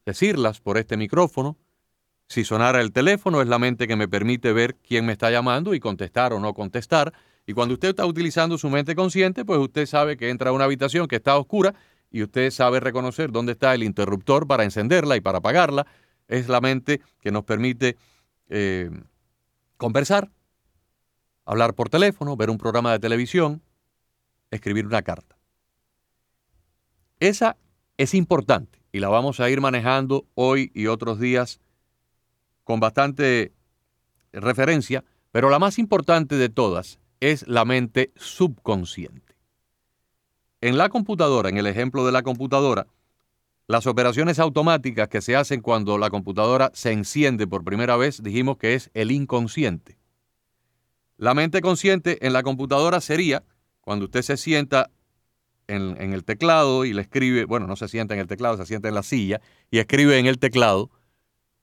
decirlas 0.06 0.60
por 0.60 0.78
este 0.78 0.98
micrófono. 0.98 1.58
Si 2.30 2.46
sonara 2.46 2.80
el 2.80 2.92
teléfono, 2.92 3.42
es 3.42 3.48
la 3.48 3.58
mente 3.58 3.88
que 3.88 3.96
me 3.96 4.08
permite 4.08 4.54
ver 4.54 4.76
quién 4.76 5.04
me 5.04 5.14
está 5.14 5.32
llamando 5.32 5.74
y 5.74 5.80
contestar 5.80 6.32
o 6.32 6.40
no 6.40 6.54
contestar. 6.54 7.12
Y 7.48 7.54
cuando 7.54 7.74
usted 7.74 7.90
está 7.90 8.06
utilizando 8.06 8.60
su 8.60 8.70
mente 8.70 8.96
consciente, 8.96 9.44
pues 9.44 9.60
usted 9.60 9.88
sabe 9.88 10.16
que 10.16 10.30
entra 10.30 10.52
a 10.52 10.54
una 10.54 10.66
habitación 10.66 11.08
que 11.08 11.16
está 11.16 11.36
oscura 11.38 11.74
y 12.12 12.22
usted 12.22 12.52
sabe 12.52 12.80
reconocer 12.80 13.32
dónde 13.32 13.54
está 13.54 13.74
el 13.74 13.82
interruptor 13.82 14.46
para 14.46 14.64
encenderla 14.64 15.18
y 15.18 15.22
para 15.22 15.40
apagarla 15.40 15.88
es 16.28 16.48
la 16.48 16.62
mente 16.62 17.02
que 17.20 17.32
nos 17.32 17.46
permite 17.46 17.98
eh, 18.50 18.92
conversar, 19.78 20.30
hablar 21.46 21.74
por 21.74 21.90
teléfono, 21.90 22.38
ver 22.38 22.52
un 22.52 22.60
programa 22.60 22.92
de 22.92 23.00
televisión, 23.00 23.64
escribir 24.52 24.86
una 24.86 25.02
carta. 25.02 25.36
Esa 27.20 27.58
es 27.98 28.14
importante 28.14 28.78
y 28.92 29.00
la 29.00 29.10
vamos 29.10 29.40
a 29.40 29.50
ir 29.50 29.62
manejando 29.62 30.28
hoy 30.36 30.72
y 30.76 30.86
otros 30.86 31.20
días 31.20 31.60
con 32.70 32.80
bastante 32.80 33.52
referencia, 34.32 35.04
pero 35.32 35.50
la 35.50 35.58
más 35.58 35.80
importante 35.80 36.36
de 36.36 36.50
todas 36.50 37.00
es 37.20 37.48
la 37.48 37.66
mente 37.66 38.12
subconsciente. 38.16 39.34
En 40.62 40.78
la 40.78 40.90
computadora, 40.90 41.50
en 41.50 41.58
el 41.58 41.66
ejemplo 41.66 42.06
de 42.06 42.12
la 42.12 42.22
computadora, 42.22 42.86
las 43.66 43.88
operaciones 43.88 44.38
automáticas 44.38 45.08
que 45.08 45.20
se 45.20 45.36
hacen 45.36 45.62
cuando 45.62 45.98
la 45.98 46.12
computadora 46.12 46.70
se 46.76 46.92
enciende 46.92 47.48
por 47.48 47.64
primera 47.64 47.98
vez, 47.98 48.22
dijimos 48.22 48.58
que 48.58 48.76
es 48.76 48.92
el 48.94 49.10
inconsciente. 49.10 49.98
La 51.18 51.34
mente 51.34 51.62
consciente 51.62 52.24
en 52.24 52.34
la 52.34 52.44
computadora 52.44 53.02
sería 53.02 53.42
cuando 53.82 54.06
usted 54.06 54.22
se 54.22 54.38
sienta 54.38 54.92
en, 55.66 56.14
el 56.14 56.24
teclado 56.24 56.86
y 56.86 56.94
le 56.94 57.02
escribe, 57.02 57.46
bueno, 57.46 57.66
no 57.66 57.76
se 57.76 57.88
sienta 57.88 58.14
en 58.14 58.20
el 58.20 58.28
teclado, 58.28 58.58
se 58.58 58.68
sienta 58.68 58.90
en 58.90 58.94
la 58.94 59.02
silla 59.02 59.42
y 59.72 59.80
escribe 59.80 60.20
en 60.20 60.28
el 60.28 60.38
teclado 60.38 60.92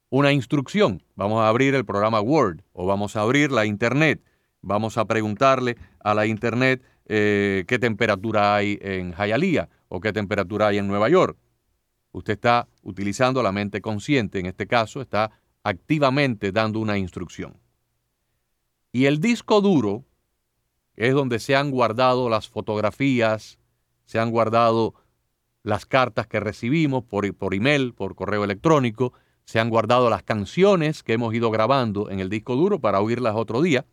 una 0.09 0.31
instrucción. 0.31 1.03
Vamos 1.15 1.41
a 1.41 1.49
abrir 1.49 1.75
el 1.75 1.85
programa 1.85 2.21
Word 2.21 2.61
o 2.73 2.85
vamos 2.85 3.15
a 3.15 3.21
abrir 3.21 3.51
la 3.51 3.65
Internet. 3.65 4.23
Vamos 4.61 4.97
a 4.97 5.05
preguntarle 5.05 5.77
a 5.99 6.13
la 6.13 6.25
Internet 6.25 6.83
eh, 7.05 7.65
qué 7.67 7.79
temperatura 7.79 8.55
hay 8.55 8.77
en 8.81 9.13
Hialeah 9.13 9.69
o 9.87 9.99
qué 9.99 10.11
temperatura 10.13 10.67
hay 10.67 10.77
en 10.77 10.87
Nueva 10.87 11.09
York 11.09 11.37
Usted 12.17 12.33
está 12.33 12.67
utilizando 12.81 13.43
la 13.43 13.51
mente 13.51 13.79
consciente, 13.79 14.39
en 14.39 14.47
este 14.47 14.65
caso 14.65 15.01
está 15.01 15.31
activamente 15.63 16.51
dando 16.51 16.79
una 16.79 16.97
instrucción. 16.97 17.57
Y 18.91 19.05
el 19.05 19.19
disco 19.19 19.61
duro 19.61 20.03
es 20.95 21.13
donde 21.13 21.37
se 21.37 21.55
han 21.55 21.69
guardado 21.69 22.27
las 22.27 22.49
fotografías, 22.49 23.59
se 24.05 24.17
han 24.17 24.31
guardado 24.31 24.95
las 25.61 25.85
cartas 25.85 26.25
que 26.25 26.39
recibimos 26.39 27.03
por, 27.03 27.31
por 27.35 27.53
email, 27.53 27.93
por 27.93 28.15
correo 28.15 28.43
electrónico, 28.43 29.13
se 29.47 29.61
han 29.61 29.69
guardado 29.69 30.09
las 30.09 30.23
canciones 30.23 31.03
que 31.03 31.13
hemos 31.13 31.33
ido 31.33 31.49
grabando 31.49 32.09
en 32.09 32.19
el 32.19 32.29
disco 32.29 32.57
duro 32.57 32.79
para 32.79 32.99
oírlas 32.99 33.33
otro 33.35 33.61
día. 33.61 33.85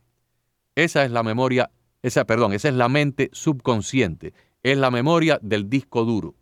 Esa 0.75 1.05
es 1.05 1.13
la 1.13 1.23
memoria, 1.23 1.71
esa, 2.03 2.25
perdón, 2.25 2.53
esa 2.53 2.69
es 2.69 2.75
la 2.75 2.89
mente 2.89 3.31
subconsciente, 3.33 4.35
es 4.65 4.77
la 4.77 4.91
memoria 4.91 5.39
del 5.41 5.71
disco 5.71 6.05
duro. 6.05 6.35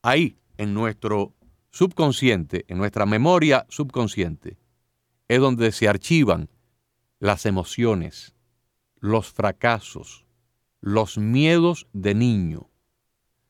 Ahí, 0.00 0.38
en 0.58 0.74
nuestro 0.74 1.34
subconsciente, 1.72 2.64
en 2.68 2.78
nuestra 2.78 3.04
memoria 3.04 3.66
subconsciente, 3.68 4.56
es 5.26 5.40
donde 5.40 5.72
se 5.72 5.88
archivan 5.88 6.50
las 7.18 7.46
emociones, 7.46 8.36
los 9.00 9.32
fracasos, 9.32 10.24
los 10.80 11.18
miedos 11.18 11.88
de 11.92 12.14
niño. 12.14 12.70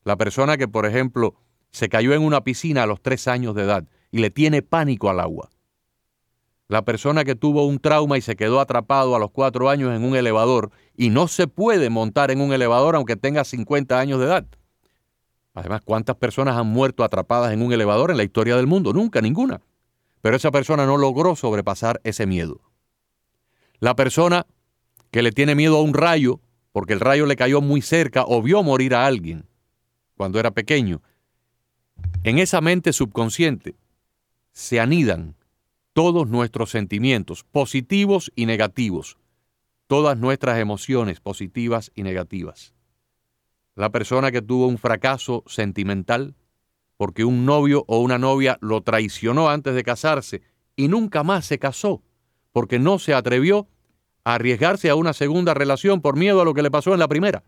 La 0.04 0.16
persona 0.16 0.57
que, 0.57 0.69
por 0.69 0.87
ejemplo, 0.87 1.37
se 1.71 1.89
cayó 1.89 2.15
en 2.15 2.23
una 2.23 2.43
piscina 2.43 2.83
a 2.83 2.87
los 2.87 3.00
tres 3.00 3.29
años 3.29 3.55
de 3.55 3.62
edad 3.62 3.85
y 4.11 4.19
le 4.19 4.31
tiene 4.31 4.62
pánico 4.62 5.11
al 5.11 5.21
agua. 5.21 5.50
La 6.69 6.85
persona 6.85 7.25
que 7.25 7.35
tuvo 7.35 7.67
un 7.67 7.81
trauma 7.81 8.17
y 8.17 8.21
se 8.21 8.37
quedó 8.37 8.61
atrapado 8.61 9.17
a 9.17 9.19
los 9.19 9.33
cuatro 9.33 9.69
años 9.69 9.95
en 9.95 10.05
un 10.05 10.15
elevador 10.15 10.71
y 10.97 11.11
no 11.11 11.27
se 11.27 11.49
puede 11.49 11.91
montar 11.91 12.31
en 12.31 12.41
un 12.41 12.53
elevador 12.53 12.95
aunque 12.95 13.17
tenga 13.17 13.45
50 13.45 13.99
años 13.99 14.21
de 14.21 14.27
edad. 14.27 14.47
Además, 15.53 15.81
¿cuántas 15.85 16.17
personas 16.17 16.57
han 16.57 16.69
muerto 16.69 17.03
atrapadas 17.03 17.53
en 17.53 17.62
un 17.62 17.73
elevador 17.73 18.11
en 18.11 18.17
la 18.17 18.23
historia 18.23 18.57
del 18.57 18.69
mundo? 18.69 18.93
Nunca, 18.93 19.21
ninguna. 19.21 19.61
Pero 20.21 20.37
esa 20.37 20.50
persona 20.50 20.87
no 20.87 20.97
logró 20.97 21.35
sobrepasar 21.35 22.00
ese 22.05 22.27
miedo. 22.27 22.61
La 23.81 23.97
persona 23.97 24.47
que 25.11 25.23
le 25.23 25.33
tiene 25.33 25.57
miedo 25.57 25.77
a 25.77 25.83
un 25.83 25.95
rayo, 25.95 26.41
porque 26.71 26.93
el 26.93 27.00
rayo 27.00 27.27
le 27.27 27.35
cayó 27.35 27.61
muy 27.61 27.83
cerca 27.83 28.25
o 28.27 28.43
vio 28.43 28.62
morir 28.62 28.95
a 28.95 29.07
alguien 29.07 29.49
cuando 30.17 30.39
era 30.39 30.50
pequeño, 30.50 31.03
en 32.23 32.38
esa 32.38 32.61
mente 32.61 32.92
subconsciente 32.92 33.76
se 34.52 34.80
anidan 34.80 35.37
todos 35.92 36.28
nuestros 36.28 36.71
sentimientos, 36.71 37.45
positivos 37.45 38.30
y 38.37 38.47
negativos, 38.47 39.19
todas 39.87 40.19
nuestras 40.19 40.59
emociones 40.59 41.21
positivas 41.21 41.90
y 41.95 42.02
negativas. 42.02 42.75
La 43.75 43.90
persona 43.90 44.30
que 44.30 44.42
tuvo 44.42 44.66
un 44.66 44.78
fracaso 44.78 45.45
sentimental 45.47 46.35
porque 46.97 47.25
un 47.25 47.47
novio 47.47 47.85
o 47.88 48.00
una 48.00 48.19
novia 48.19 48.59
lo 48.61 48.83
traicionó 48.83 49.49
antes 49.49 49.75
de 49.75 49.83
casarse 49.83 50.42
y 50.76 50.88
nunca 50.88 51.23
más 51.23 51.47
se 51.47 51.59
casó 51.59 52.02
porque 52.52 52.78
no 52.78 52.99
se 52.99 53.14
atrevió 53.14 53.69
a 54.25 54.35
arriesgarse 54.35 54.90
a 54.90 54.97
una 54.97 55.12
segunda 55.12 55.54
relación 55.54 56.02
por 56.02 56.16
miedo 56.16 56.42
a 56.42 56.45
lo 56.45 56.52
que 56.52 56.62
le 56.62 56.71
pasó 56.71 56.92
en 56.92 57.00
la 57.00 57.09
primera. 57.09 57.42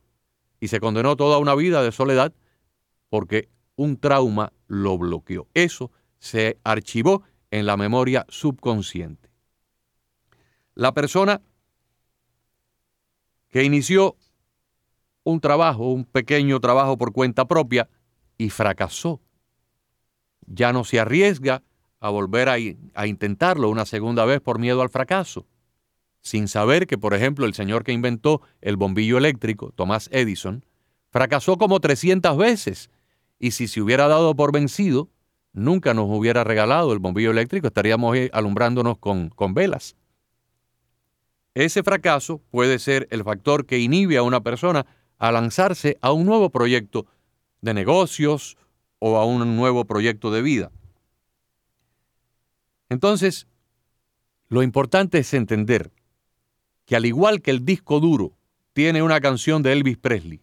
Y 0.58 0.68
se 0.68 0.80
condenó 0.80 1.16
toda 1.16 1.38
una 1.38 1.54
vida 1.54 1.82
de 1.82 1.92
soledad 1.92 2.32
porque 3.10 3.50
un 3.76 3.96
trauma 3.96 4.52
lo 4.66 4.98
bloqueó. 4.98 5.48
Eso 5.54 5.90
se 6.18 6.58
archivó 6.64 7.22
en 7.50 7.66
la 7.66 7.76
memoria 7.76 8.24
subconsciente. 8.28 9.30
La 10.74 10.92
persona 10.92 11.42
que 13.48 13.62
inició 13.62 14.16
un 15.24 15.40
trabajo, 15.40 15.92
un 15.92 16.04
pequeño 16.04 16.58
trabajo 16.60 16.96
por 16.96 17.12
cuenta 17.12 17.46
propia 17.46 17.88
y 18.38 18.50
fracasó. 18.50 19.20
Ya 20.46 20.72
no 20.72 20.84
se 20.84 20.98
arriesga 20.98 21.62
a 22.00 22.10
volver 22.10 22.48
a, 22.48 23.06
intentarlo 23.06 23.68
una 23.68 23.86
segunda 23.86 24.24
vez 24.24 24.40
por 24.40 24.58
miedo 24.58 24.82
al 24.82 24.88
fracaso, 24.88 25.46
sin 26.20 26.48
saber 26.48 26.86
que, 26.86 26.98
por 26.98 27.14
ejemplo, 27.14 27.46
el 27.46 27.54
señor 27.54 27.84
que 27.84 27.92
inventó 27.92 28.42
el 28.60 28.76
bombillo 28.76 29.18
eléctrico, 29.18 29.70
Thomas 29.76 30.08
Edison, 30.10 30.64
fracasó 31.10 31.58
como 31.58 31.78
300 31.78 32.36
veces 32.36 32.90
y 33.42 33.50
si 33.50 33.66
se 33.66 33.82
hubiera 33.82 34.06
dado 34.06 34.36
por 34.36 34.52
vencido, 34.52 35.10
nunca 35.52 35.94
nos 35.94 36.06
hubiera 36.08 36.44
regalado 36.44 36.92
el 36.92 37.00
bombillo 37.00 37.32
eléctrico, 37.32 37.66
estaríamos 37.66 38.16
alumbrándonos 38.32 38.98
con, 38.98 39.30
con 39.30 39.52
velas. 39.52 39.96
Ese 41.52 41.82
fracaso 41.82 42.40
puede 42.52 42.78
ser 42.78 43.08
el 43.10 43.24
factor 43.24 43.66
que 43.66 43.80
inhibe 43.80 44.16
a 44.16 44.22
una 44.22 44.44
persona 44.44 44.86
a 45.18 45.32
lanzarse 45.32 45.98
a 46.00 46.12
un 46.12 46.24
nuevo 46.24 46.50
proyecto 46.50 47.06
de 47.62 47.74
negocios 47.74 48.56
o 49.00 49.16
a 49.16 49.24
un 49.24 49.56
nuevo 49.56 49.86
proyecto 49.86 50.30
de 50.30 50.40
vida. 50.40 50.70
Entonces, 52.90 53.48
lo 54.50 54.62
importante 54.62 55.18
es 55.18 55.34
entender 55.34 55.90
que 56.86 56.94
al 56.94 57.06
igual 57.06 57.42
que 57.42 57.50
el 57.50 57.64
disco 57.64 57.98
duro 57.98 58.36
tiene 58.72 59.02
una 59.02 59.20
canción 59.20 59.64
de 59.64 59.72
Elvis 59.72 59.98
Presley, 59.98 60.40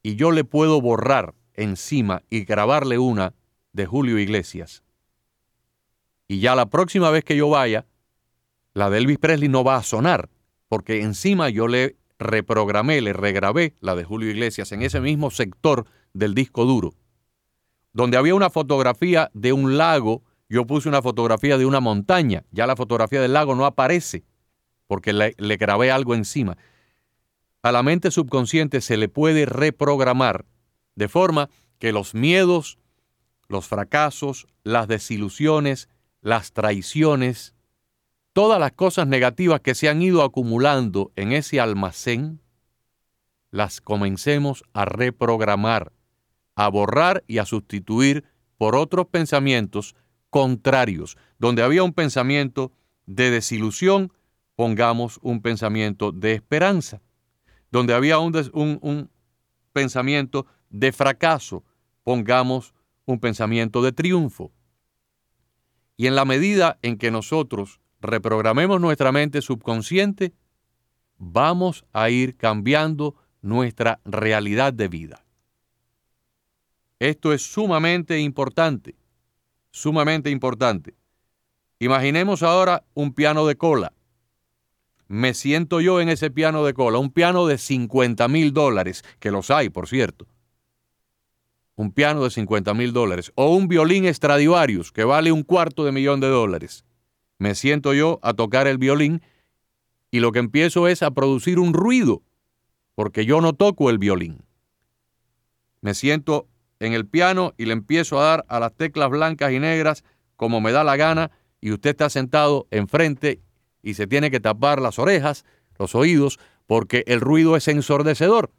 y 0.00 0.14
yo 0.14 0.30
le 0.30 0.44
puedo 0.44 0.80
borrar 0.80 1.34
encima 1.62 2.22
y 2.30 2.44
grabarle 2.44 2.98
una 2.98 3.34
de 3.72 3.86
Julio 3.86 4.18
Iglesias, 4.18 4.82
y 6.30 6.38
ya 6.38 6.54
la 6.54 6.66
próxima 6.66 7.10
vez 7.10 7.24
que 7.24 7.36
yo 7.36 7.48
vaya, 7.48 7.86
la 8.72 8.88
de 8.88 8.98
Elvis 8.98 9.18
Presley 9.18 9.48
no 9.48 9.64
va 9.64 9.74
a 9.74 9.82
sonar, 9.82 10.28
porque 10.68 11.02
encima 11.02 11.48
yo 11.48 11.66
le 11.66 11.96
reprogramé, 12.20 13.00
le 13.00 13.12
regrabé 13.12 13.74
la 13.80 13.96
de 13.96 14.04
Julio 14.04 14.30
Iglesias 14.30 14.70
en 14.70 14.82
ese 14.82 15.00
mismo 15.00 15.32
sector 15.32 15.86
del 16.12 16.36
disco 16.36 16.64
duro, 16.64 16.94
donde 17.92 18.16
había 18.16 18.36
una 18.36 18.48
fotografía 18.48 19.32
de 19.34 19.52
un 19.52 19.76
lago, 19.76 20.22
yo 20.48 20.68
puse 20.68 20.88
una 20.88 21.02
fotografía 21.02 21.58
de 21.58 21.66
una 21.66 21.80
montaña, 21.80 22.44
ya 22.52 22.64
la 22.68 22.76
fotografía 22.76 23.20
del 23.20 23.32
lago 23.32 23.56
no 23.56 23.66
aparece, 23.66 24.22
porque 24.86 25.12
le, 25.12 25.34
le 25.36 25.56
grabé 25.56 25.90
algo 25.90 26.14
encima. 26.14 26.56
A 27.62 27.72
la 27.72 27.82
mente 27.82 28.12
subconsciente 28.12 28.80
se 28.80 28.96
le 28.96 29.08
puede 29.08 29.46
reprogramar 29.46 30.44
de 31.00 31.08
forma 31.08 31.48
que 31.78 31.92
los 31.92 32.14
miedos, 32.14 32.78
los 33.48 33.66
fracasos, 33.66 34.46
las 34.64 34.86
desilusiones, 34.86 35.88
las 36.20 36.52
traiciones, 36.52 37.54
todas 38.34 38.60
las 38.60 38.72
cosas 38.72 39.06
negativas 39.06 39.62
que 39.62 39.74
se 39.74 39.88
han 39.88 40.02
ido 40.02 40.22
acumulando 40.22 41.10
en 41.16 41.32
ese 41.32 41.58
almacén, 41.58 42.42
las 43.50 43.80
comencemos 43.80 44.62
a 44.74 44.84
reprogramar, 44.84 45.94
a 46.54 46.68
borrar 46.68 47.24
y 47.26 47.38
a 47.38 47.46
sustituir 47.46 48.24
por 48.58 48.76
otros 48.76 49.06
pensamientos 49.06 49.96
contrarios. 50.28 51.16
Donde 51.38 51.62
había 51.62 51.82
un 51.82 51.94
pensamiento 51.94 52.72
de 53.06 53.30
desilusión, 53.30 54.12
pongamos 54.54 55.18
un 55.22 55.40
pensamiento 55.40 56.12
de 56.12 56.34
esperanza. 56.34 57.00
Donde 57.70 57.94
había 57.94 58.18
un, 58.18 58.36
un 58.52 59.10
pensamiento 59.72 60.44
de 60.70 60.92
fracaso, 60.92 61.64
pongamos 62.04 62.74
un 63.04 63.20
pensamiento 63.20 63.82
de 63.82 63.92
triunfo. 63.92 64.52
Y 65.96 66.06
en 66.06 66.14
la 66.14 66.24
medida 66.24 66.78
en 66.82 66.96
que 66.96 67.10
nosotros 67.10 67.80
reprogramemos 68.00 68.80
nuestra 68.80 69.12
mente 69.12 69.42
subconsciente, 69.42 70.32
vamos 71.18 71.84
a 71.92 72.08
ir 72.08 72.36
cambiando 72.36 73.16
nuestra 73.42 74.00
realidad 74.04 74.72
de 74.72 74.88
vida. 74.88 75.26
Esto 76.98 77.32
es 77.32 77.42
sumamente 77.42 78.18
importante, 78.20 78.96
sumamente 79.70 80.30
importante. 80.30 80.94
Imaginemos 81.78 82.42
ahora 82.42 82.84
un 82.94 83.12
piano 83.12 83.46
de 83.46 83.56
cola. 83.56 83.92
Me 85.08 85.34
siento 85.34 85.80
yo 85.80 86.00
en 86.00 86.08
ese 86.08 86.30
piano 86.30 86.62
de 86.64 86.74
cola, 86.74 86.98
un 86.98 87.10
piano 87.10 87.46
de 87.46 87.58
50 87.58 88.28
mil 88.28 88.52
dólares, 88.52 89.02
que 89.18 89.30
los 89.30 89.50
hay, 89.50 89.68
por 89.68 89.88
cierto 89.88 90.26
un 91.80 91.92
piano 91.92 92.22
de 92.24 92.28
50 92.28 92.74
mil 92.74 92.92
dólares 92.92 93.32
o 93.36 93.54
un 93.56 93.66
violín 93.66 94.04
Stradivarius 94.12 94.92
que 94.92 95.02
vale 95.04 95.32
un 95.32 95.42
cuarto 95.42 95.82
de 95.86 95.92
millón 95.92 96.20
de 96.20 96.28
dólares. 96.28 96.84
Me 97.38 97.54
siento 97.54 97.94
yo 97.94 98.18
a 98.22 98.34
tocar 98.34 98.66
el 98.66 98.76
violín 98.76 99.22
y 100.10 100.20
lo 100.20 100.30
que 100.30 100.40
empiezo 100.40 100.88
es 100.88 101.02
a 101.02 101.12
producir 101.12 101.58
un 101.58 101.72
ruido 101.72 102.22
porque 102.94 103.24
yo 103.24 103.40
no 103.40 103.54
toco 103.54 103.88
el 103.88 103.96
violín. 103.96 104.44
Me 105.80 105.94
siento 105.94 106.48
en 106.80 106.92
el 106.92 107.06
piano 107.06 107.54
y 107.56 107.64
le 107.64 107.72
empiezo 107.72 108.20
a 108.20 108.24
dar 108.24 108.44
a 108.48 108.60
las 108.60 108.74
teclas 108.74 109.08
blancas 109.08 109.50
y 109.50 109.58
negras 109.58 110.04
como 110.36 110.60
me 110.60 110.72
da 110.72 110.84
la 110.84 110.96
gana 110.96 111.30
y 111.62 111.72
usted 111.72 111.92
está 111.92 112.10
sentado 112.10 112.66
enfrente 112.70 113.40
y 113.82 113.94
se 113.94 114.06
tiene 114.06 114.30
que 114.30 114.40
tapar 114.40 114.82
las 114.82 114.98
orejas, 114.98 115.46
los 115.78 115.94
oídos, 115.94 116.40
porque 116.66 117.04
el 117.06 117.22
ruido 117.22 117.56
es 117.56 117.68
ensordecedor. 117.68 118.50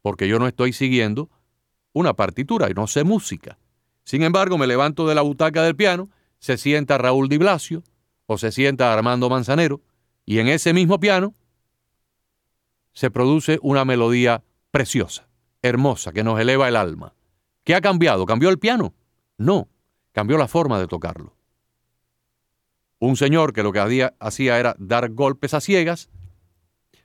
Porque 0.00 0.26
yo 0.26 0.38
no 0.38 0.48
estoy 0.48 0.72
siguiendo 0.72 1.28
una 1.92 2.14
partitura 2.14 2.70
y 2.70 2.74
no 2.74 2.86
sé 2.86 3.04
música. 3.04 3.58
Sin 4.04 4.22
embargo, 4.22 4.58
me 4.58 4.66
levanto 4.66 5.06
de 5.06 5.14
la 5.14 5.22
butaca 5.22 5.62
del 5.62 5.76
piano, 5.76 6.08
se 6.38 6.56
sienta 6.56 6.98
Raúl 6.98 7.28
Di 7.28 7.38
Blasio 7.38 7.82
o 8.26 8.38
se 8.38 8.52
sienta 8.52 8.92
Armando 8.92 9.28
Manzanero 9.28 9.80
y 10.24 10.38
en 10.38 10.48
ese 10.48 10.72
mismo 10.72 11.00
piano 11.00 11.34
se 12.92 13.10
produce 13.10 13.58
una 13.62 13.84
melodía 13.84 14.42
preciosa, 14.70 15.28
hermosa, 15.62 16.12
que 16.12 16.24
nos 16.24 16.40
eleva 16.40 16.68
el 16.68 16.76
alma. 16.76 17.14
¿Qué 17.64 17.74
ha 17.74 17.80
cambiado? 17.80 18.26
¿Cambió 18.26 18.48
el 18.50 18.58
piano? 18.58 18.94
No, 19.36 19.68
cambió 20.12 20.38
la 20.38 20.48
forma 20.48 20.78
de 20.80 20.86
tocarlo. 20.86 21.36
Un 22.98 23.16
señor 23.16 23.52
que 23.52 23.62
lo 23.62 23.72
que 23.72 24.10
hacía 24.18 24.58
era 24.58 24.74
dar 24.78 25.10
golpes 25.10 25.54
a 25.54 25.60
ciegas, 25.60 26.10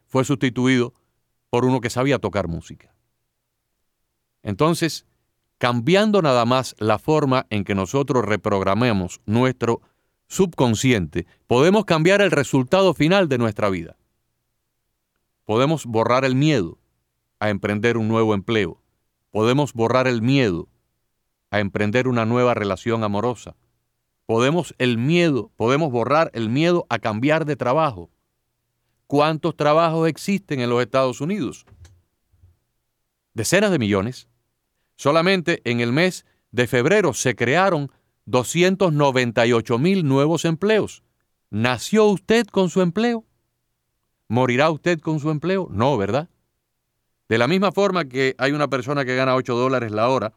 fue 0.07 0.25
sustituido 0.25 0.93
por 1.49 1.65
uno 1.65 1.81
que 1.81 1.89
sabía 1.89 2.19
tocar 2.19 2.47
música. 2.47 2.92
Entonces, 4.43 5.05
cambiando 5.57 6.21
nada 6.21 6.45
más 6.45 6.75
la 6.77 6.99
forma 6.99 7.47
en 7.49 7.63
que 7.63 7.73
nosotros 7.73 8.25
reprogramemos 8.25 9.21
nuestro 9.25 9.81
subconsciente, 10.27 11.25
podemos 11.47 11.85
cambiar 11.85 12.21
el 12.21 12.31
resultado 12.31 12.93
final 12.93 13.29
de 13.29 13.37
nuestra 13.37 13.69
vida. 13.69 13.97
Podemos 15.45 15.85
borrar 15.85 16.25
el 16.25 16.35
miedo 16.35 16.77
a 17.39 17.49
emprender 17.49 17.97
un 17.97 18.07
nuevo 18.07 18.33
empleo. 18.33 18.81
Podemos 19.31 19.73
borrar 19.73 20.07
el 20.07 20.21
miedo 20.21 20.69
a 21.49 21.59
emprender 21.59 22.07
una 22.07 22.25
nueva 22.25 22.53
relación 22.53 23.03
amorosa. 23.03 23.55
Podemos 24.25 24.73
el 24.77 24.97
miedo, 24.97 25.51
podemos 25.55 25.91
borrar 25.91 26.31
el 26.33 26.49
miedo 26.49 26.85
a 26.89 26.99
cambiar 26.99 27.45
de 27.45 27.55
trabajo. 27.55 28.09
¿Cuántos 29.07 29.55
trabajos 29.55 30.07
existen 30.07 30.61
en 30.61 30.69
los 30.69 30.81
Estados 30.81 31.19
Unidos? 31.19 31.65
Decenas 33.33 33.71
de 33.71 33.79
millones. 33.79 34.27
Solamente 34.95 35.61
en 35.65 35.79
el 35.79 35.91
mes 35.91 36.25
de 36.51 36.67
febrero 36.67 37.13
se 37.13 37.35
crearon 37.35 37.91
298 38.25 39.77
mil 39.79 40.05
nuevos 40.07 40.45
empleos. 40.45 41.03
¿Nació 41.49 42.05
usted 42.05 42.47
con 42.47 42.69
su 42.69 42.81
empleo? 42.81 43.25
¿Morirá 44.27 44.69
usted 44.71 44.99
con 44.99 45.19
su 45.19 45.29
empleo? 45.29 45.67
No, 45.71 45.97
¿verdad? 45.97 46.29
De 47.29 47.37
la 47.37 47.47
misma 47.47 47.71
forma 47.71 48.05
que 48.05 48.35
hay 48.37 48.51
una 48.51 48.67
persona 48.67 49.05
que 49.05 49.15
gana 49.15 49.35
8 49.35 49.55
dólares 49.55 49.91
la 49.91 50.09
hora, 50.09 50.33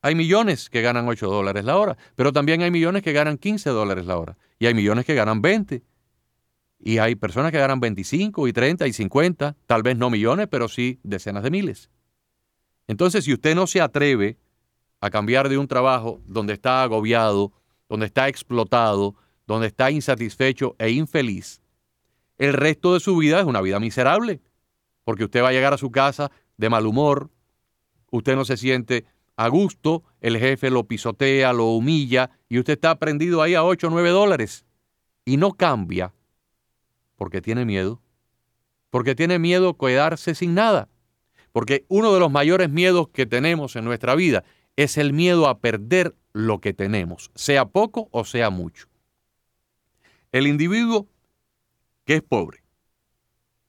hay 0.00 0.16
millones 0.16 0.68
que 0.68 0.82
ganan 0.82 1.08
8 1.08 1.28
dólares 1.28 1.64
la 1.64 1.76
hora, 1.76 1.96
pero 2.16 2.32
también 2.32 2.62
hay 2.62 2.70
millones 2.70 3.02
que 3.02 3.12
ganan 3.12 3.38
15 3.38 3.70
dólares 3.70 4.04
la 4.04 4.18
hora, 4.18 4.36
y 4.58 4.66
hay 4.66 4.74
millones 4.74 5.04
que 5.04 5.14
ganan 5.14 5.40
20, 5.40 5.84
y 6.80 6.98
hay 6.98 7.14
personas 7.14 7.52
que 7.52 7.58
ganan 7.58 7.78
25 7.78 8.48
y 8.48 8.52
30 8.52 8.86
y 8.88 8.92
50, 8.92 9.56
tal 9.66 9.82
vez 9.84 9.96
no 9.96 10.10
millones, 10.10 10.48
pero 10.50 10.68
sí 10.68 10.98
decenas 11.04 11.44
de 11.44 11.50
miles. 11.50 11.90
Entonces, 12.86 13.24
si 13.24 13.32
usted 13.32 13.54
no 13.54 13.66
se 13.66 13.80
atreve 13.80 14.38
a 15.00 15.10
cambiar 15.10 15.48
de 15.48 15.58
un 15.58 15.68
trabajo 15.68 16.20
donde 16.26 16.52
está 16.52 16.82
agobiado, 16.82 17.52
donde 17.88 18.06
está 18.06 18.28
explotado, 18.28 19.14
donde 19.46 19.66
está 19.68 19.90
insatisfecho 19.90 20.76
e 20.78 20.90
infeliz, 20.90 21.60
el 22.38 22.52
resto 22.52 22.94
de 22.94 23.00
su 23.00 23.16
vida 23.16 23.40
es 23.40 23.46
una 23.46 23.60
vida 23.60 23.78
miserable, 23.78 24.40
porque 25.04 25.24
usted 25.24 25.42
va 25.42 25.48
a 25.48 25.52
llegar 25.52 25.74
a 25.74 25.78
su 25.78 25.90
casa 25.90 26.30
de 26.56 26.70
mal 26.70 26.86
humor, 26.86 27.30
usted 28.10 28.36
no 28.36 28.44
se 28.44 28.56
siente 28.56 29.06
a 29.36 29.48
gusto, 29.48 30.04
el 30.20 30.38
jefe 30.38 30.70
lo 30.70 30.84
pisotea, 30.84 31.52
lo 31.52 31.66
humilla 31.66 32.30
y 32.48 32.58
usted 32.58 32.74
está 32.74 32.98
prendido 32.98 33.42
ahí 33.42 33.54
a 33.54 33.64
8 33.64 33.88
o 33.88 33.90
9 33.90 34.10
dólares 34.10 34.64
y 35.24 35.36
no 35.36 35.52
cambia 35.52 36.12
porque 37.16 37.40
tiene 37.40 37.64
miedo, 37.64 38.02
porque 38.90 39.14
tiene 39.14 39.38
miedo 39.38 39.76
quedarse 39.78 40.34
sin 40.34 40.54
nada. 40.54 40.88
Porque 41.52 41.84
uno 41.88 42.12
de 42.12 42.20
los 42.20 42.30
mayores 42.30 42.70
miedos 42.70 43.08
que 43.08 43.26
tenemos 43.26 43.76
en 43.76 43.84
nuestra 43.84 44.14
vida 44.14 44.44
es 44.76 44.96
el 44.96 45.12
miedo 45.12 45.48
a 45.48 45.58
perder 45.58 46.16
lo 46.32 46.60
que 46.60 46.72
tenemos, 46.72 47.30
sea 47.34 47.66
poco 47.66 48.08
o 48.10 48.24
sea 48.24 48.50
mucho. 48.50 48.88
El 50.32 50.46
individuo 50.46 51.06
que 52.04 52.16
es 52.16 52.22
pobre 52.22 52.62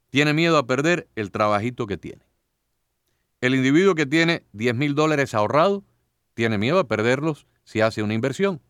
tiene 0.10 0.34
miedo 0.34 0.58
a 0.58 0.66
perder 0.66 1.10
el 1.16 1.32
trabajito 1.32 1.88
que 1.88 1.98
tiene. 1.98 2.24
El 3.42 3.56
individuo 3.56 3.96
que 3.96 4.06
tiene 4.06 4.46
10 4.54 4.76
mil 4.76 4.96
dólares 4.96 5.34
ahorrados 5.34 5.84
tiene 6.34 6.58
miedo 6.58 6.80
a 6.80 6.88
perderlos 6.88 7.48
si 7.66 7.82
hace 7.82 8.02
una 8.02 8.14
inversión. 8.14 8.62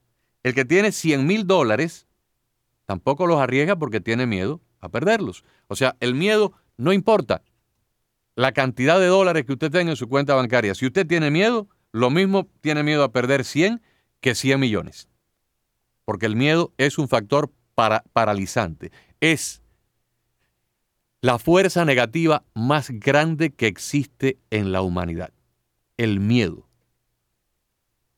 El 0.41 0.55
que 0.55 0.65
tiene 0.65 0.91
100 0.91 1.27
mil 1.27 1.45
dólares 1.45 2.07
tampoco 2.85 3.27
los 3.27 3.39
arriesga 3.39 3.75
porque 3.75 4.01
tiene 4.01 4.25
miedo 4.25 4.61
a 4.79 4.89
perderlos. 4.89 5.43
O 5.67 5.75
sea, 5.75 5.95
el 5.99 6.15
miedo 6.15 6.53
no 6.77 6.91
importa 6.91 7.43
la 8.35 8.51
cantidad 8.51 8.99
de 8.99 9.07
dólares 9.07 9.45
que 9.45 9.53
usted 9.53 9.71
tenga 9.71 9.91
en 9.91 9.97
su 9.97 10.07
cuenta 10.09 10.35
bancaria. 10.35 10.75
Si 10.75 10.85
usted 10.85 11.05
tiene 11.05 11.29
miedo, 11.31 11.67
lo 11.91 12.09
mismo 12.09 12.49
tiene 12.61 12.83
miedo 12.83 13.03
a 13.03 13.11
perder 13.11 13.45
100 13.45 13.81
que 14.19 14.35
100 14.35 14.59
millones. 14.59 15.07
Porque 16.05 16.25
el 16.25 16.35
miedo 16.35 16.73
es 16.77 16.97
un 16.97 17.07
factor 17.07 17.51
para, 17.75 18.03
paralizante. 18.13 18.91
Es 19.19 19.61
la 21.21 21.39
fuerza 21.39 21.85
negativa 21.85 22.43
más 22.53 22.89
grande 22.89 23.53
que 23.53 23.67
existe 23.67 24.39
en 24.49 24.71
la 24.71 24.81
humanidad. 24.81 25.31
El 25.97 26.19
miedo. 26.19 26.67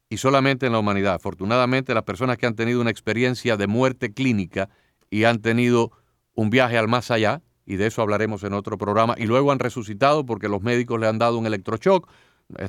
Y 0.10 0.18
solamente 0.18 0.66
en 0.66 0.72
la 0.72 0.80
humanidad. 0.80 1.16
Afortunadamente, 1.16 1.94
las 1.94 2.04
personas 2.04 2.38
que 2.38 2.46
han 2.46 2.56
tenido 2.56 2.82
una 2.82 2.90
experiencia 2.90 3.58
de 3.58 3.68
muerte 3.68 4.14
clínica 4.14 4.70
y 5.10 5.26
han 5.26 5.42
tenido 5.42 5.92
un 6.34 6.50
viaje 6.50 6.78
al 6.78 6.88
más 6.88 7.12
allá, 7.12 7.42
y 7.66 7.78
de 7.78 7.88
eso 7.88 8.02
hablaremos 8.02 8.44
en 8.44 8.54
otro 8.54 8.78
programa, 8.78 9.16
y 9.18 9.26
luego 9.26 9.52
han 9.52 9.60
resucitado 9.60 10.26
porque 10.26 10.50
los 10.50 10.62
médicos 10.62 11.00
le 11.00 11.08
han 11.08 11.18
dado 11.18 11.38
un 11.38 11.46
electroshock, 11.46 12.08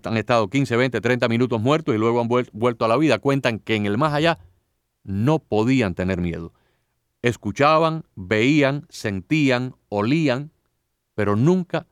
han 0.04 0.16
estado 0.16 0.48
15, 0.48 0.76
20, 0.76 1.00
30 1.00 1.28
minutos 1.28 1.60
muertos 1.60 1.94
y 1.94 1.98
luego 1.98 2.20
han 2.20 2.28
vuelto 2.28 2.84
a 2.84 2.88
la 2.88 2.96
vida. 2.96 3.18
Cuentan 3.18 3.58
que 3.58 3.74
en 3.74 3.84
el 3.84 3.98
más 3.98 4.14
allá 4.14 4.38
no 5.04 5.38
podían 5.38 5.94
tener 5.94 6.20
miedo. 6.20 6.52
escuchaban, 7.22 8.04
veían, 8.14 8.86
sentían, 8.88 9.74
olían, 9.88 10.52
pero 11.14 11.34
nunca 11.34 11.86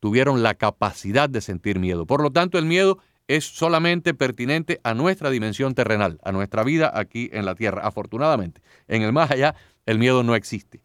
tuvieron 0.00 0.42
la 0.42 0.54
capacidad 0.54 1.28
de 1.28 1.40
sentir 1.40 1.78
miedo. 1.78 2.06
Por 2.06 2.22
lo 2.22 2.30
tanto, 2.30 2.58
el 2.58 2.64
miedo 2.64 2.98
es 3.28 3.44
solamente 3.44 4.14
pertinente 4.14 4.80
a 4.82 4.94
nuestra 4.94 5.30
dimensión 5.30 5.74
terrenal, 5.74 6.18
a 6.24 6.32
nuestra 6.32 6.64
vida 6.64 6.90
aquí 6.94 7.28
en 7.32 7.44
la 7.44 7.54
tierra. 7.54 7.86
Afortunadamente, 7.86 8.62
en 8.88 9.02
el 9.02 9.12
más 9.12 9.30
allá, 9.30 9.54
el 9.86 9.98
miedo 9.98 10.22
no 10.22 10.34
existe. 10.34 10.80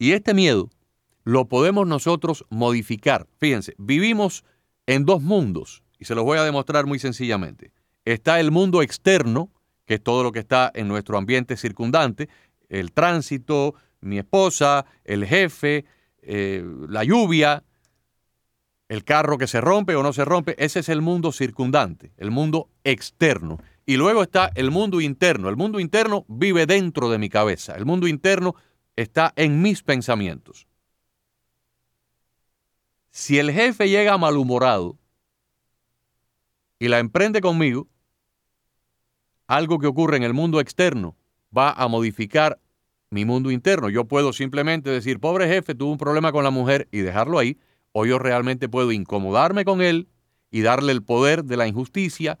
Y 0.00 0.12
este 0.12 0.32
miedo 0.32 0.70
lo 1.24 1.44
podemos 1.44 1.86
nosotros 1.86 2.46
modificar. 2.48 3.28
Fíjense, 3.36 3.74
vivimos 3.76 4.44
en 4.86 5.04
dos 5.04 5.20
mundos, 5.20 5.82
y 5.98 6.06
se 6.06 6.14
los 6.14 6.24
voy 6.24 6.38
a 6.38 6.42
demostrar 6.42 6.86
muy 6.86 6.98
sencillamente. 6.98 7.70
Está 8.06 8.40
el 8.40 8.50
mundo 8.50 8.80
externo, 8.80 9.52
que 9.84 9.96
es 9.96 10.02
todo 10.02 10.22
lo 10.22 10.32
que 10.32 10.38
está 10.38 10.72
en 10.74 10.88
nuestro 10.88 11.18
ambiente 11.18 11.58
circundante, 11.58 12.30
el 12.70 12.92
tránsito, 12.92 13.74
mi 14.00 14.16
esposa, 14.16 14.86
el 15.04 15.26
jefe, 15.26 15.84
eh, 16.22 16.64
la 16.88 17.04
lluvia, 17.04 17.62
el 18.88 19.04
carro 19.04 19.36
que 19.36 19.46
se 19.46 19.60
rompe 19.60 19.96
o 19.96 20.02
no 20.02 20.14
se 20.14 20.24
rompe, 20.24 20.54
ese 20.56 20.80
es 20.80 20.88
el 20.88 21.02
mundo 21.02 21.30
circundante, 21.30 22.14
el 22.16 22.30
mundo 22.30 22.70
externo. 22.84 23.58
Y 23.84 23.98
luego 23.98 24.22
está 24.22 24.50
el 24.54 24.70
mundo 24.70 25.02
interno. 25.02 25.48
El 25.50 25.56
mundo 25.56 25.78
interno 25.78 26.24
vive 26.26 26.64
dentro 26.64 27.10
de 27.10 27.18
mi 27.18 27.28
cabeza. 27.28 27.74
El 27.74 27.84
mundo 27.84 28.06
interno 28.08 28.54
está 29.00 29.32
en 29.36 29.62
mis 29.62 29.82
pensamientos. 29.82 30.66
Si 33.10 33.38
el 33.38 33.50
jefe 33.50 33.88
llega 33.88 34.18
malhumorado 34.18 34.98
y 36.78 36.88
la 36.88 36.98
emprende 36.98 37.40
conmigo, 37.40 37.88
algo 39.46 39.78
que 39.78 39.86
ocurre 39.86 40.16
en 40.16 40.22
el 40.22 40.34
mundo 40.34 40.60
externo 40.60 41.16
va 41.56 41.72
a 41.72 41.88
modificar 41.88 42.60
mi 43.10 43.24
mundo 43.24 43.50
interno. 43.50 43.88
Yo 43.88 44.04
puedo 44.04 44.32
simplemente 44.32 44.90
decir, 44.90 45.18
pobre 45.18 45.48
jefe, 45.48 45.74
tuvo 45.74 45.90
un 45.90 45.98
problema 45.98 46.30
con 46.30 46.44
la 46.44 46.50
mujer 46.50 46.86
y 46.92 46.98
dejarlo 46.98 47.38
ahí, 47.38 47.58
o 47.92 48.06
yo 48.06 48.18
realmente 48.18 48.68
puedo 48.68 48.92
incomodarme 48.92 49.64
con 49.64 49.80
él 49.82 50.08
y 50.50 50.60
darle 50.60 50.92
el 50.92 51.02
poder 51.02 51.44
de 51.44 51.56
la 51.56 51.66
injusticia, 51.66 52.38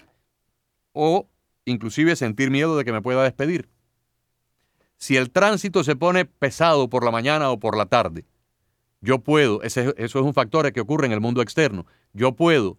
o 0.92 1.28
inclusive 1.64 2.14
sentir 2.16 2.50
miedo 2.50 2.76
de 2.76 2.84
que 2.84 2.92
me 2.92 3.02
pueda 3.02 3.24
despedir. 3.24 3.68
Si 5.00 5.16
el 5.16 5.30
tránsito 5.30 5.82
se 5.82 5.96
pone 5.96 6.26
pesado 6.26 6.90
por 6.90 7.04
la 7.04 7.10
mañana 7.10 7.50
o 7.50 7.58
por 7.58 7.74
la 7.74 7.86
tarde, 7.86 8.26
yo 9.00 9.20
puedo, 9.20 9.62
eso 9.62 9.94
es 9.96 10.14
un 10.14 10.34
factor 10.34 10.70
que 10.74 10.80
ocurre 10.82 11.06
en 11.06 11.12
el 11.12 11.22
mundo 11.22 11.40
externo, 11.40 11.86
yo 12.12 12.36
puedo 12.36 12.76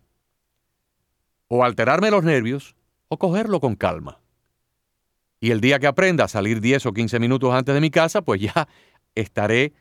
o 1.47 1.63
alterarme 1.63 2.11
los 2.11 2.23
nervios 2.23 2.75
o 3.07 3.17
cogerlo 3.17 3.59
con 3.59 3.75
calma. 3.75 4.19
Y 5.39 5.49
el 5.49 5.61
día 5.61 5.79
que 5.79 5.87
aprenda 5.87 6.25
a 6.25 6.27
salir 6.27 6.61
10 6.61 6.85
o 6.85 6.93
15 6.93 7.19
minutos 7.19 7.51
antes 7.55 7.73
de 7.73 7.81
mi 7.81 7.89
casa, 7.89 8.21
pues 8.21 8.39
ya 8.39 8.67
estaré 9.15 9.73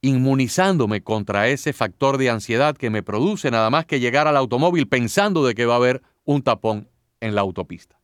inmunizándome 0.00 1.02
contra 1.02 1.48
ese 1.48 1.74
factor 1.74 2.16
de 2.16 2.30
ansiedad 2.30 2.74
que 2.74 2.88
me 2.88 3.02
produce 3.02 3.50
nada 3.50 3.68
más 3.68 3.84
que 3.84 4.00
llegar 4.00 4.26
al 4.26 4.38
automóvil 4.38 4.88
pensando 4.88 5.44
de 5.44 5.54
que 5.54 5.66
va 5.66 5.74
a 5.74 5.76
haber 5.76 6.02
un 6.24 6.42
tapón 6.42 6.88
en 7.20 7.34
la 7.34 7.42
autopista. 7.42 8.00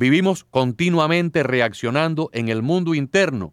Vivimos 0.00 0.44
continuamente 0.44 1.42
reaccionando 1.42 2.30
en 2.32 2.48
el 2.48 2.62
mundo 2.62 2.94
interno 2.94 3.52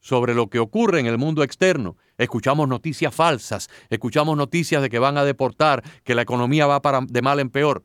sobre 0.00 0.32
lo 0.32 0.48
que 0.48 0.58
ocurre 0.58 1.00
en 1.00 1.06
el 1.06 1.18
mundo 1.18 1.42
externo. 1.42 1.98
Escuchamos 2.16 2.66
noticias 2.66 3.14
falsas, 3.14 3.68
escuchamos 3.90 4.38
noticias 4.38 4.80
de 4.80 4.88
que 4.88 4.98
van 4.98 5.18
a 5.18 5.24
deportar, 5.24 5.84
que 6.02 6.14
la 6.14 6.22
economía 6.22 6.66
va 6.66 6.80
para, 6.80 7.02
de 7.06 7.20
mal 7.20 7.40
en 7.40 7.50
peor. 7.50 7.84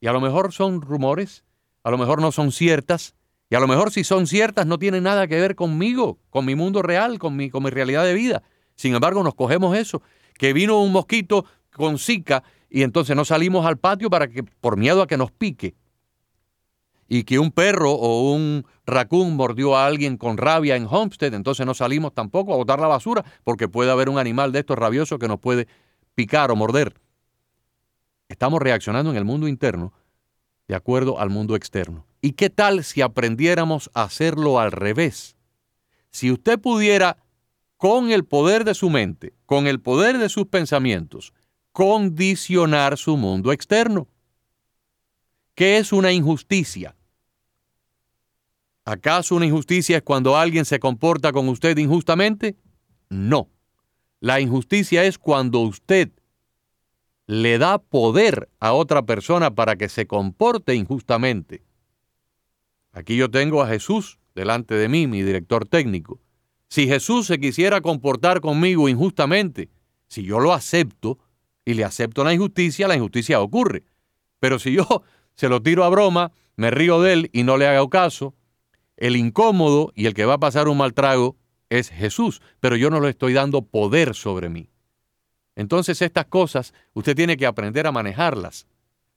Y 0.00 0.06
a 0.06 0.12
lo 0.12 0.20
mejor 0.20 0.52
son 0.52 0.82
rumores, 0.82 1.44
a 1.82 1.90
lo 1.90 1.96
mejor 1.96 2.20
no 2.20 2.30
son 2.30 2.52
ciertas, 2.52 3.14
y 3.48 3.54
a 3.54 3.60
lo 3.60 3.68
mejor 3.68 3.90
si 3.90 4.04
son 4.04 4.26
ciertas 4.26 4.66
no 4.66 4.78
tienen 4.78 5.04
nada 5.04 5.26
que 5.28 5.40
ver 5.40 5.54
conmigo, 5.54 6.18
con 6.28 6.44
mi 6.44 6.56
mundo 6.56 6.82
real, 6.82 7.18
con 7.18 7.36
mi, 7.36 7.48
con 7.48 7.62
mi 7.62 7.70
realidad 7.70 8.04
de 8.04 8.12
vida. 8.12 8.42
Sin 8.74 8.94
embargo, 8.94 9.22
nos 9.22 9.34
cogemos 9.34 9.74
eso, 9.78 10.02
que 10.34 10.52
vino 10.52 10.78
un 10.82 10.92
mosquito 10.92 11.46
con 11.72 11.98
zika 11.98 12.42
y 12.68 12.82
entonces 12.82 13.16
no 13.16 13.24
salimos 13.24 13.64
al 13.64 13.78
patio 13.78 14.10
para 14.10 14.28
que, 14.28 14.42
por 14.42 14.76
miedo 14.76 15.00
a 15.00 15.06
que 15.06 15.16
nos 15.16 15.32
pique. 15.32 15.74
Y 17.08 17.24
que 17.24 17.38
un 17.38 17.50
perro 17.50 17.92
o 17.92 18.32
un 18.32 18.66
raccoon 18.84 19.34
mordió 19.34 19.76
a 19.76 19.86
alguien 19.86 20.18
con 20.18 20.36
rabia 20.36 20.76
en 20.76 20.86
Homestead, 20.88 21.32
entonces 21.32 21.64
no 21.64 21.74
salimos 21.74 22.12
tampoco 22.14 22.52
a 22.52 22.56
botar 22.56 22.78
la 22.78 22.86
basura 22.86 23.24
porque 23.44 23.66
puede 23.66 23.90
haber 23.90 24.10
un 24.10 24.18
animal 24.18 24.52
de 24.52 24.60
estos 24.60 24.78
rabiosos 24.78 25.18
que 25.18 25.28
nos 25.28 25.40
puede 25.40 25.68
picar 26.14 26.50
o 26.50 26.56
morder. 26.56 26.94
Estamos 28.28 28.60
reaccionando 28.60 29.10
en 29.10 29.16
el 29.16 29.24
mundo 29.24 29.48
interno 29.48 29.92
de 30.68 30.74
acuerdo 30.74 31.18
al 31.18 31.30
mundo 31.30 31.56
externo. 31.56 32.06
¿Y 32.20 32.32
qué 32.32 32.50
tal 32.50 32.84
si 32.84 33.00
aprendiéramos 33.00 33.90
a 33.94 34.02
hacerlo 34.02 34.60
al 34.60 34.70
revés? 34.70 35.36
Si 36.10 36.30
usted 36.30 36.58
pudiera, 36.58 37.16
con 37.78 38.10
el 38.10 38.24
poder 38.24 38.64
de 38.64 38.74
su 38.74 38.90
mente, 38.90 39.34
con 39.46 39.66
el 39.66 39.80
poder 39.80 40.18
de 40.18 40.28
sus 40.28 40.46
pensamientos, 40.46 41.32
condicionar 41.72 42.98
su 42.98 43.16
mundo 43.16 43.52
externo. 43.52 44.08
¿Qué 45.54 45.78
es 45.78 45.92
una 45.92 46.12
injusticia? 46.12 46.96
¿Acaso 48.88 49.34
una 49.34 49.44
injusticia 49.44 49.98
es 49.98 50.02
cuando 50.02 50.38
alguien 50.38 50.64
se 50.64 50.80
comporta 50.80 51.30
con 51.30 51.46
usted 51.50 51.76
injustamente? 51.76 52.56
No. 53.10 53.50
La 54.18 54.40
injusticia 54.40 55.04
es 55.04 55.18
cuando 55.18 55.60
usted 55.60 56.08
le 57.26 57.58
da 57.58 57.76
poder 57.76 58.48
a 58.60 58.72
otra 58.72 59.02
persona 59.02 59.54
para 59.54 59.76
que 59.76 59.90
se 59.90 60.06
comporte 60.06 60.74
injustamente. 60.74 61.62
Aquí 62.90 63.14
yo 63.14 63.30
tengo 63.30 63.62
a 63.62 63.68
Jesús 63.68 64.20
delante 64.34 64.74
de 64.74 64.88
mí, 64.88 65.06
mi 65.06 65.20
director 65.22 65.68
técnico. 65.68 66.18
Si 66.70 66.88
Jesús 66.88 67.26
se 67.26 67.38
quisiera 67.38 67.82
comportar 67.82 68.40
conmigo 68.40 68.88
injustamente, 68.88 69.68
si 70.06 70.22
yo 70.22 70.40
lo 70.40 70.54
acepto 70.54 71.18
y 71.66 71.74
le 71.74 71.84
acepto 71.84 72.24
la 72.24 72.32
injusticia, 72.32 72.88
la 72.88 72.96
injusticia 72.96 73.42
ocurre. 73.42 73.84
Pero 74.40 74.58
si 74.58 74.72
yo 74.72 74.86
se 75.34 75.50
lo 75.50 75.62
tiro 75.62 75.84
a 75.84 75.90
broma, 75.90 76.32
me 76.56 76.70
río 76.70 77.02
de 77.02 77.12
él 77.12 77.30
y 77.34 77.42
no 77.42 77.58
le 77.58 77.66
hago 77.66 77.90
caso, 77.90 78.34
el 78.98 79.16
incómodo 79.16 79.92
y 79.94 80.06
el 80.06 80.14
que 80.14 80.24
va 80.24 80.34
a 80.34 80.40
pasar 80.40 80.68
un 80.68 80.76
mal 80.78 80.92
trago 80.92 81.36
es 81.70 81.88
Jesús, 81.88 82.42
pero 82.60 82.76
yo 82.76 82.90
no 82.90 83.00
le 83.00 83.10
estoy 83.10 83.32
dando 83.32 83.62
poder 83.62 84.14
sobre 84.14 84.48
mí. 84.48 84.70
Entonces 85.54 86.02
estas 86.02 86.26
cosas 86.26 86.74
usted 86.94 87.14
tiene 87.14 87.36
que 87.36 87.46
aprender 87.46 87.86
a 87.86 87.92
manejarlas. 87.92 88.66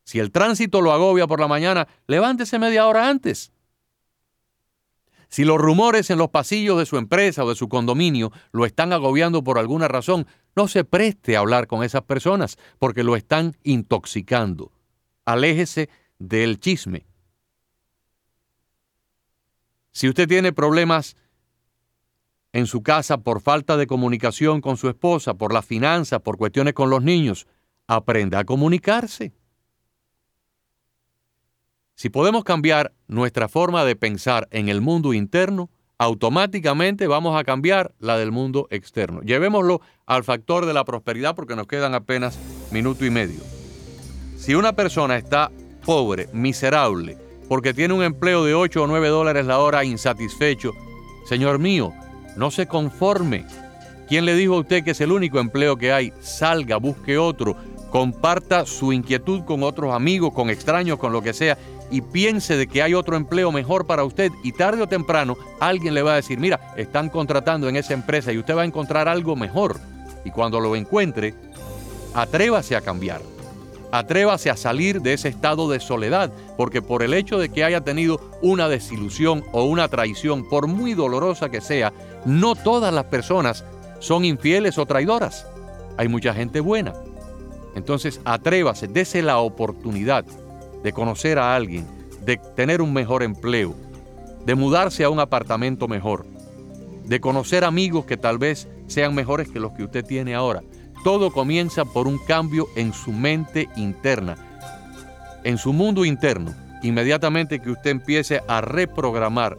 Si 0.04 0.20
el 0.20 0.32
tránsito 0.32 0.82
lo 0.82 0.92
agobia 0.92 1.28
por 1.28 1.40
la 1.40 1.48
mañana, 1.48 1.88
levántese 2.08 2.60
media 2.60 2.88
hora 2.88 3.10
antes. 3.10 3.52
Si 5.30 5.46
los 5.46 5.58
rumores 5.58 6.10
en 6.10 6.18
los 6.18 6.30
pasillos 6.30 6.78
de 6.78 6.86
su 6.86 6.98
empresa 6.98 7.44
o 7.44 7.50
de 7.50 7.56
su 7.56 7.68
condominio 7.68 8.32
lo 8.52 8.66
están 8.66 8.94
agobiando 8.94 9.44
por 9.44 9.58
alguna 9.58 9.88
razón, 9.88 10.28
no 10.56 10.68
se 10.68 10.84
preste 10.84 11.36
a 11.36 11.40
hablar 11.40 11.68
con 11.68 11.84
esas 11.84 12.04
personas 12.04 12.58
porque 12.78 13.04
lo 13.04 13.16
están 13.16 13.56
intoxicando. 13.64 14.72
Aléjese 15.26 15.90
del 16.20 16.60
chisme. 16.60 17.06
Si 19.92 20.08
usted 20.08 20.28
tiene 20.28 20.54
problemas 20.54 21.16
en 22.54 22.68
su 22.68 22.84
casa 22.84 23.20
por 23.20 23.42
falta 23.42 23.78
de 23.78 23.88
comunicación 23.88 24.62
con 24.62 24.78
su 24.78 24.90
esposa, 24.90 25.34
por 25.36 25.54
la 25.54 25.62
finanza, 25.62 26.20
por 26.20 26.38
cuestiones 26.38 26.74
con 26.74 26.90
los 26.90 27.02
niños, 27.02 27.48
aprenda 27.88 28.40
a 28.40 28.46
comunicarse. 28.46 29.34
Si 31.96 32.10
podemos 32.10 32.44
cambiar 32.44 32.94
nuestra 33.08 33.48
forma 33.48 33.86
de 33.86 33.96
pensar 33.96 34.48
en 34.52 34.70
el 34.70 34.82
mundo 34.82 35.14
interno, 35.14 35.70
automáticamente 35.98 37.06
vamos 37.06 37.40
a 37.40 37.44
cambiar 37.44 37.94
la 38.00 38.18
del 38.18 38.32
mundo 38.32 38.68
externo. 38.72 39.22
Llevémoslo 39.22 39.82
al 40.08 40.24
factor 40.24 40.66
de 40.66 40.74
la 40.74 40.84
prosperidad 40.84 41.36
porque 41.36 41.56
nos 41.56 41.68
quedan 41.68 41.94
apenas 41.94 42.40
minuto 42.72 43.06
y 43.06 43.12
medio. 43.12 43.42
Si 44.36 44.56
una 44.56 44.74
persona 44.74 45.18
está 45.18 45.52
pobre, 45.86 46.28
miserable, 46.34 47.18
porque 47.52 47.74
tiene 47.74 47.94
un 47.94 48.02
empleo 48.02 48.46
de 48.46 48.56
8 48.56 48.84
o 48.84 48.88
9 48.88 49.10
dólares 49.10 49.46
la 49.46 49.60
hora 49.60 49.84
insatisfecho, 49.84 50.74
Señor 51.26 51.60
mío, 51.60 51.92
no 52.38 52.50
se 52.50 52.66
conforme. 52.66 53.46
¿Quién 54.08 54.24
le 54.24 54.36
dijo 54.36 54.54
a 54.54 54.60
usted 54.62 54.86
que 54.86 54.92
es 54.92 55.02
el 55.02 55.12
único 55.12 55.38
empleo 55.38 55.76
que 55.76 55.92
hay? 55.92 56.14
Salga, 56.22 56.78
busque 56.78 57.18
otro, 57.18 57.58
comparta 57.90 58.66
su 58.66 58.94
inquietud 58.94 59.44
con 59.44 59.64
otros 59.64 59.94
amigos, 59.94 60.32
con 60.34 60.50
extraños, 60.50 60.98
con 60.98 61.12
lo 61.12 61.22
que 61.22 61.34
sea, 61.34 61.58
y 61.90 62.00
piense 62.00 62.56
de 62.56 62.68
que 62.68 62.84
hay 62.84 62.94
otro 62.94 63.18
empleo 63.18 63.52
mejor 63.52 63.86
para 63.86 64.06
usted 64.06 64.32
y 64.46 64.54
tarde 64.54 64.84
o 64.84 64.88
temprano 64.88 65.36
alguien 65.60 65.94
le 65.94 66.04
va 66.04 66.14
a 66.14 66.16
decir, 66.16 66.40
mira, 66.40 66.74
están 66.78 67.10
contratando 67.10 67.68
en 67.68 67.76
esa 67.76 67.94
empresa 67.94 68.32
y 68.32 68.38
usted 68.38 68.56
va 68.56 68.62
a 68.62 68.66
encontrar 68.66 69.10
algo 69.10 69.36
mejor. 69.36 69.78
Y 70.24 70.32
cuando 70.32 70.62
lo 70.62 70.74
encuentre, 70.78 71.34
atrévase 72.14 72.78
a 72.78 72.82
cambiar. 72.82 73.22
Atrévase 73.92 74.50
a 74.50 74.56
salir 74.56 75.02
de 75.02 75.14
ese 75.14 75.28
estado 75.28 75.70
de 75.70 75.82
soledad, 75.82 76.32
porque 76.56 76.82
por 76.82 77.04
el 77.04 77.14
hecho 77.14 77.38
de 77.38 77.50
que 77.50 77.66
haya 77.66 77.82
tenido 77.82 78.22
una 78.42 78.70
desilusión 78.70 79.44
o 79.52 79.66
una 79.66 79.90
traición, 79.90 80.48
por 80.48 80.68
muy 80.68 80.94
dolorosa 80.94 81.50
que 81.50 81.60
sea, 81.60 81.92
no 82.26 82.56
todas 82.56 82.94
las 82.94 83.06
personas 83.06 83.66
son 84.00 84.24
infieles 84.24 84.78
o 84.78 84.86
traidoras. 84.86 85.46
Hay 85.98 86.08
mucha 86.08 86.34
gente 86.34 86.62
buena. 86.62 86.94
Entonces, 87.76 88.22
atrévase, 88.24 88.88
dese 88.88 89.22
la 89.22 89.40
oportunidad 89.40 90.26
de 90.84 90.94
conocer 90.94 91.38
a 91.38 91.56
alguien, 91.56 91.86
de 92.26 92.38
tener 92.56 92.82
un 92.82 92.94
mejor 92.94 93.24
empleo, 93.24 93.76
de 94.46 94.56
mudarse 94.56 95.04
a 95.04 95.10
un 95.10 95.20
apartamento 95.20 95.88
mejor, 95.88 96.26
de 97.06 97.20
conocer 97.20 97.64
amigos 97.64 98.06
que 98.06 98.18
tal 98.18 98.38
vez 98.38 98.68
sean 98.88 99.16
mejores 99.16 99.50
que 99.50 99.60
los 99.60 99.74
que 99.74 99.84
usted 99.84 100.06
tiene 100.06 100.34
ahora. 100.34 100.64
Todo 101.04 101.32
comienza 101.32 101.86
por 101.86 102.08
un 102.08 102.20
cambio 102.20 102.68
en 102.76 102.94
su 102.94 103.12
mente 103.12 103.70
interna, 103.76 104.36
en 105.44 105.58
su 105.58 105.74
mundo 105.74 106.06
interno. 106.06 106.54
Inmediatamente 106.84 107.60
que 107.60 107.72
usted 107.72 107.92
empiece 107.92 108.42
a 108.48 108.62
reprogramar 108.62 109.58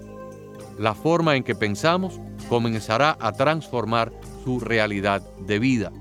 la 0.79 0.95
forma 0.95 1.37
en 1.37 1.45
que 1.45 1.55
pensamos, 1.55 2.21
comenzará 2.49 3.17
a 3.21 3.33
transformar 3.33 4.13
su 4.45 4.61
realidad 4.61 5.23
de 5.41 5.59
vida. 5.59 5.93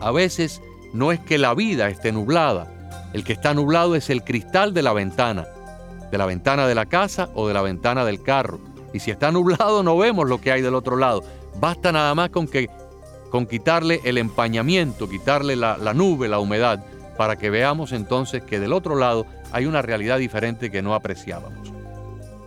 A 0.00 0.10
veces 0.10 0.62
no 0.92 1.12
es 1.12 1.20
que 1.20 1.38
la 1.38 1.54
vida 1.54 1.88
esté 1.88 2.12
nublada, 2.12 2.70
el 3.12 3.24
que 3.24 3.32
está 3.32 3.54
nublado 3.54 3.94
es 3.94 4.10
el 4.10 4.24
cristal 4.24 4.72
de 4.72 4.82
la 4.82 4.92
ventana, 4.92 5.46
de 6.10 6.18
la 6.18 6.26
ventana 6.26 6.66
de 6.66 6.74
la 6.74 6.86
casa 6.86 7.30
o 7.34 7.48
de 7.48 7.54
la 7.54 7.62
ventana 7.62 8.04
del 8.04 8.22
carro. 8.22 8.60
Y 8.92 9.00
si 9.00 9.10
está 9.10 9.30
nublado 9.30 9.82
no 9.82 9.96
vemos 9.96 10.28
lo 10.28 10.40
que 10.40 10.52
hay 10.52 10.62
del 10.62 10.74
otro 10.74 10.96
lado. 10.96 11.22
Basta 11.58 11.92
nada 11.92 12.14
más 12.14 12.30
con 12.30 12.46
que 12.46 12.70
con 13.30 13.46
quitarle 13.46 14.00
el 14.04 14.18
empañamiento, 14.18 15.08
quitarle 15.08 15.56
la, 15.56 15.76
nube, 15.94 16.28
la 16.28 16.38
humedad, 16.38 16.84
para 17.16 17.36
que 17.36 17.50
veamos 17.50 17.92
entonces 17.92 18.42
que 18.42 18.60
del 18.60 18.72
otro 18.72 18.96
lado 18.96 19.26
hay 19.52 19.66
una 19.66 19.82
realidad 19.82 20.18
diferente 20.18 20.70
que 20.70 20.82
no 20.82 20.94
apreciábamos. 20.94 21.72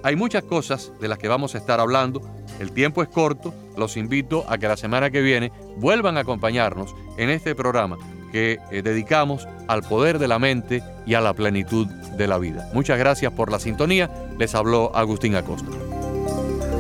Hay 0.04 0.18
muchas 0.18 0.44
cosas 0.44 0.92
de 1.00 1.08
las 1.08 1.18
que 1.18 1.30
vamos 1.30 1.56
a 1.56 1.58
estar 1.58 1.80
hablando. 1.80 2.22
El 2.60 2.72
tiempo 2.74 3.02
es 3.02 3.08
corto. 3.08 3.54
Los 3.78 3.96
invito 3.96 4.44
a 4.50 4.58
que 4.58 4.68
la 4.68 4.76
semana 4.76 5.10
que 5.10 5.22
viene 5.22 5.52
vuelvan 5.78 6.18
a 6.18 6.22
acompañarnos 6.22 6.94
en 7.18 7.30
este 7.30 7.56
programa 7.56 7.98
que 8.34 8.60
eh, 8.72 8.82
dedicamos 8.82 9.48
al 9.68 9.84
poder 9.84 10.20
de 10.20 10.28
la 10.28 10.40
mente 10.40 10.84
y 11.06 11.14
a 11.14 11.22
la 11.22 11.34
plenitud 11.34 11.88
de 11.88 12.28
la 12.28 12.38
vida. 12.38 12.70
Muchas 12.74 13.00
gracias 13.00 13.32
por 13.32 13.50
la 13.50 13.60
sintonía. 13.60 14.10
Les 14.38 14.54
habló 14.56 14.94
Agustín 14.94 15.36
Acosta. 15.36 15.72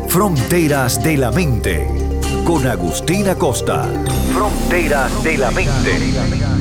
Fronteras 0.09 1.01
de 1.01 1.17
la 1.17 1.31
mente 1.31 2.12
con 2.43 2.67
Agustín 2.67 3.27
Acosta. 3.29 3.87
Fronteras 4.33 5.23
de 5.23 5.37
la 5.37 5.51
mente. 5.51 6.52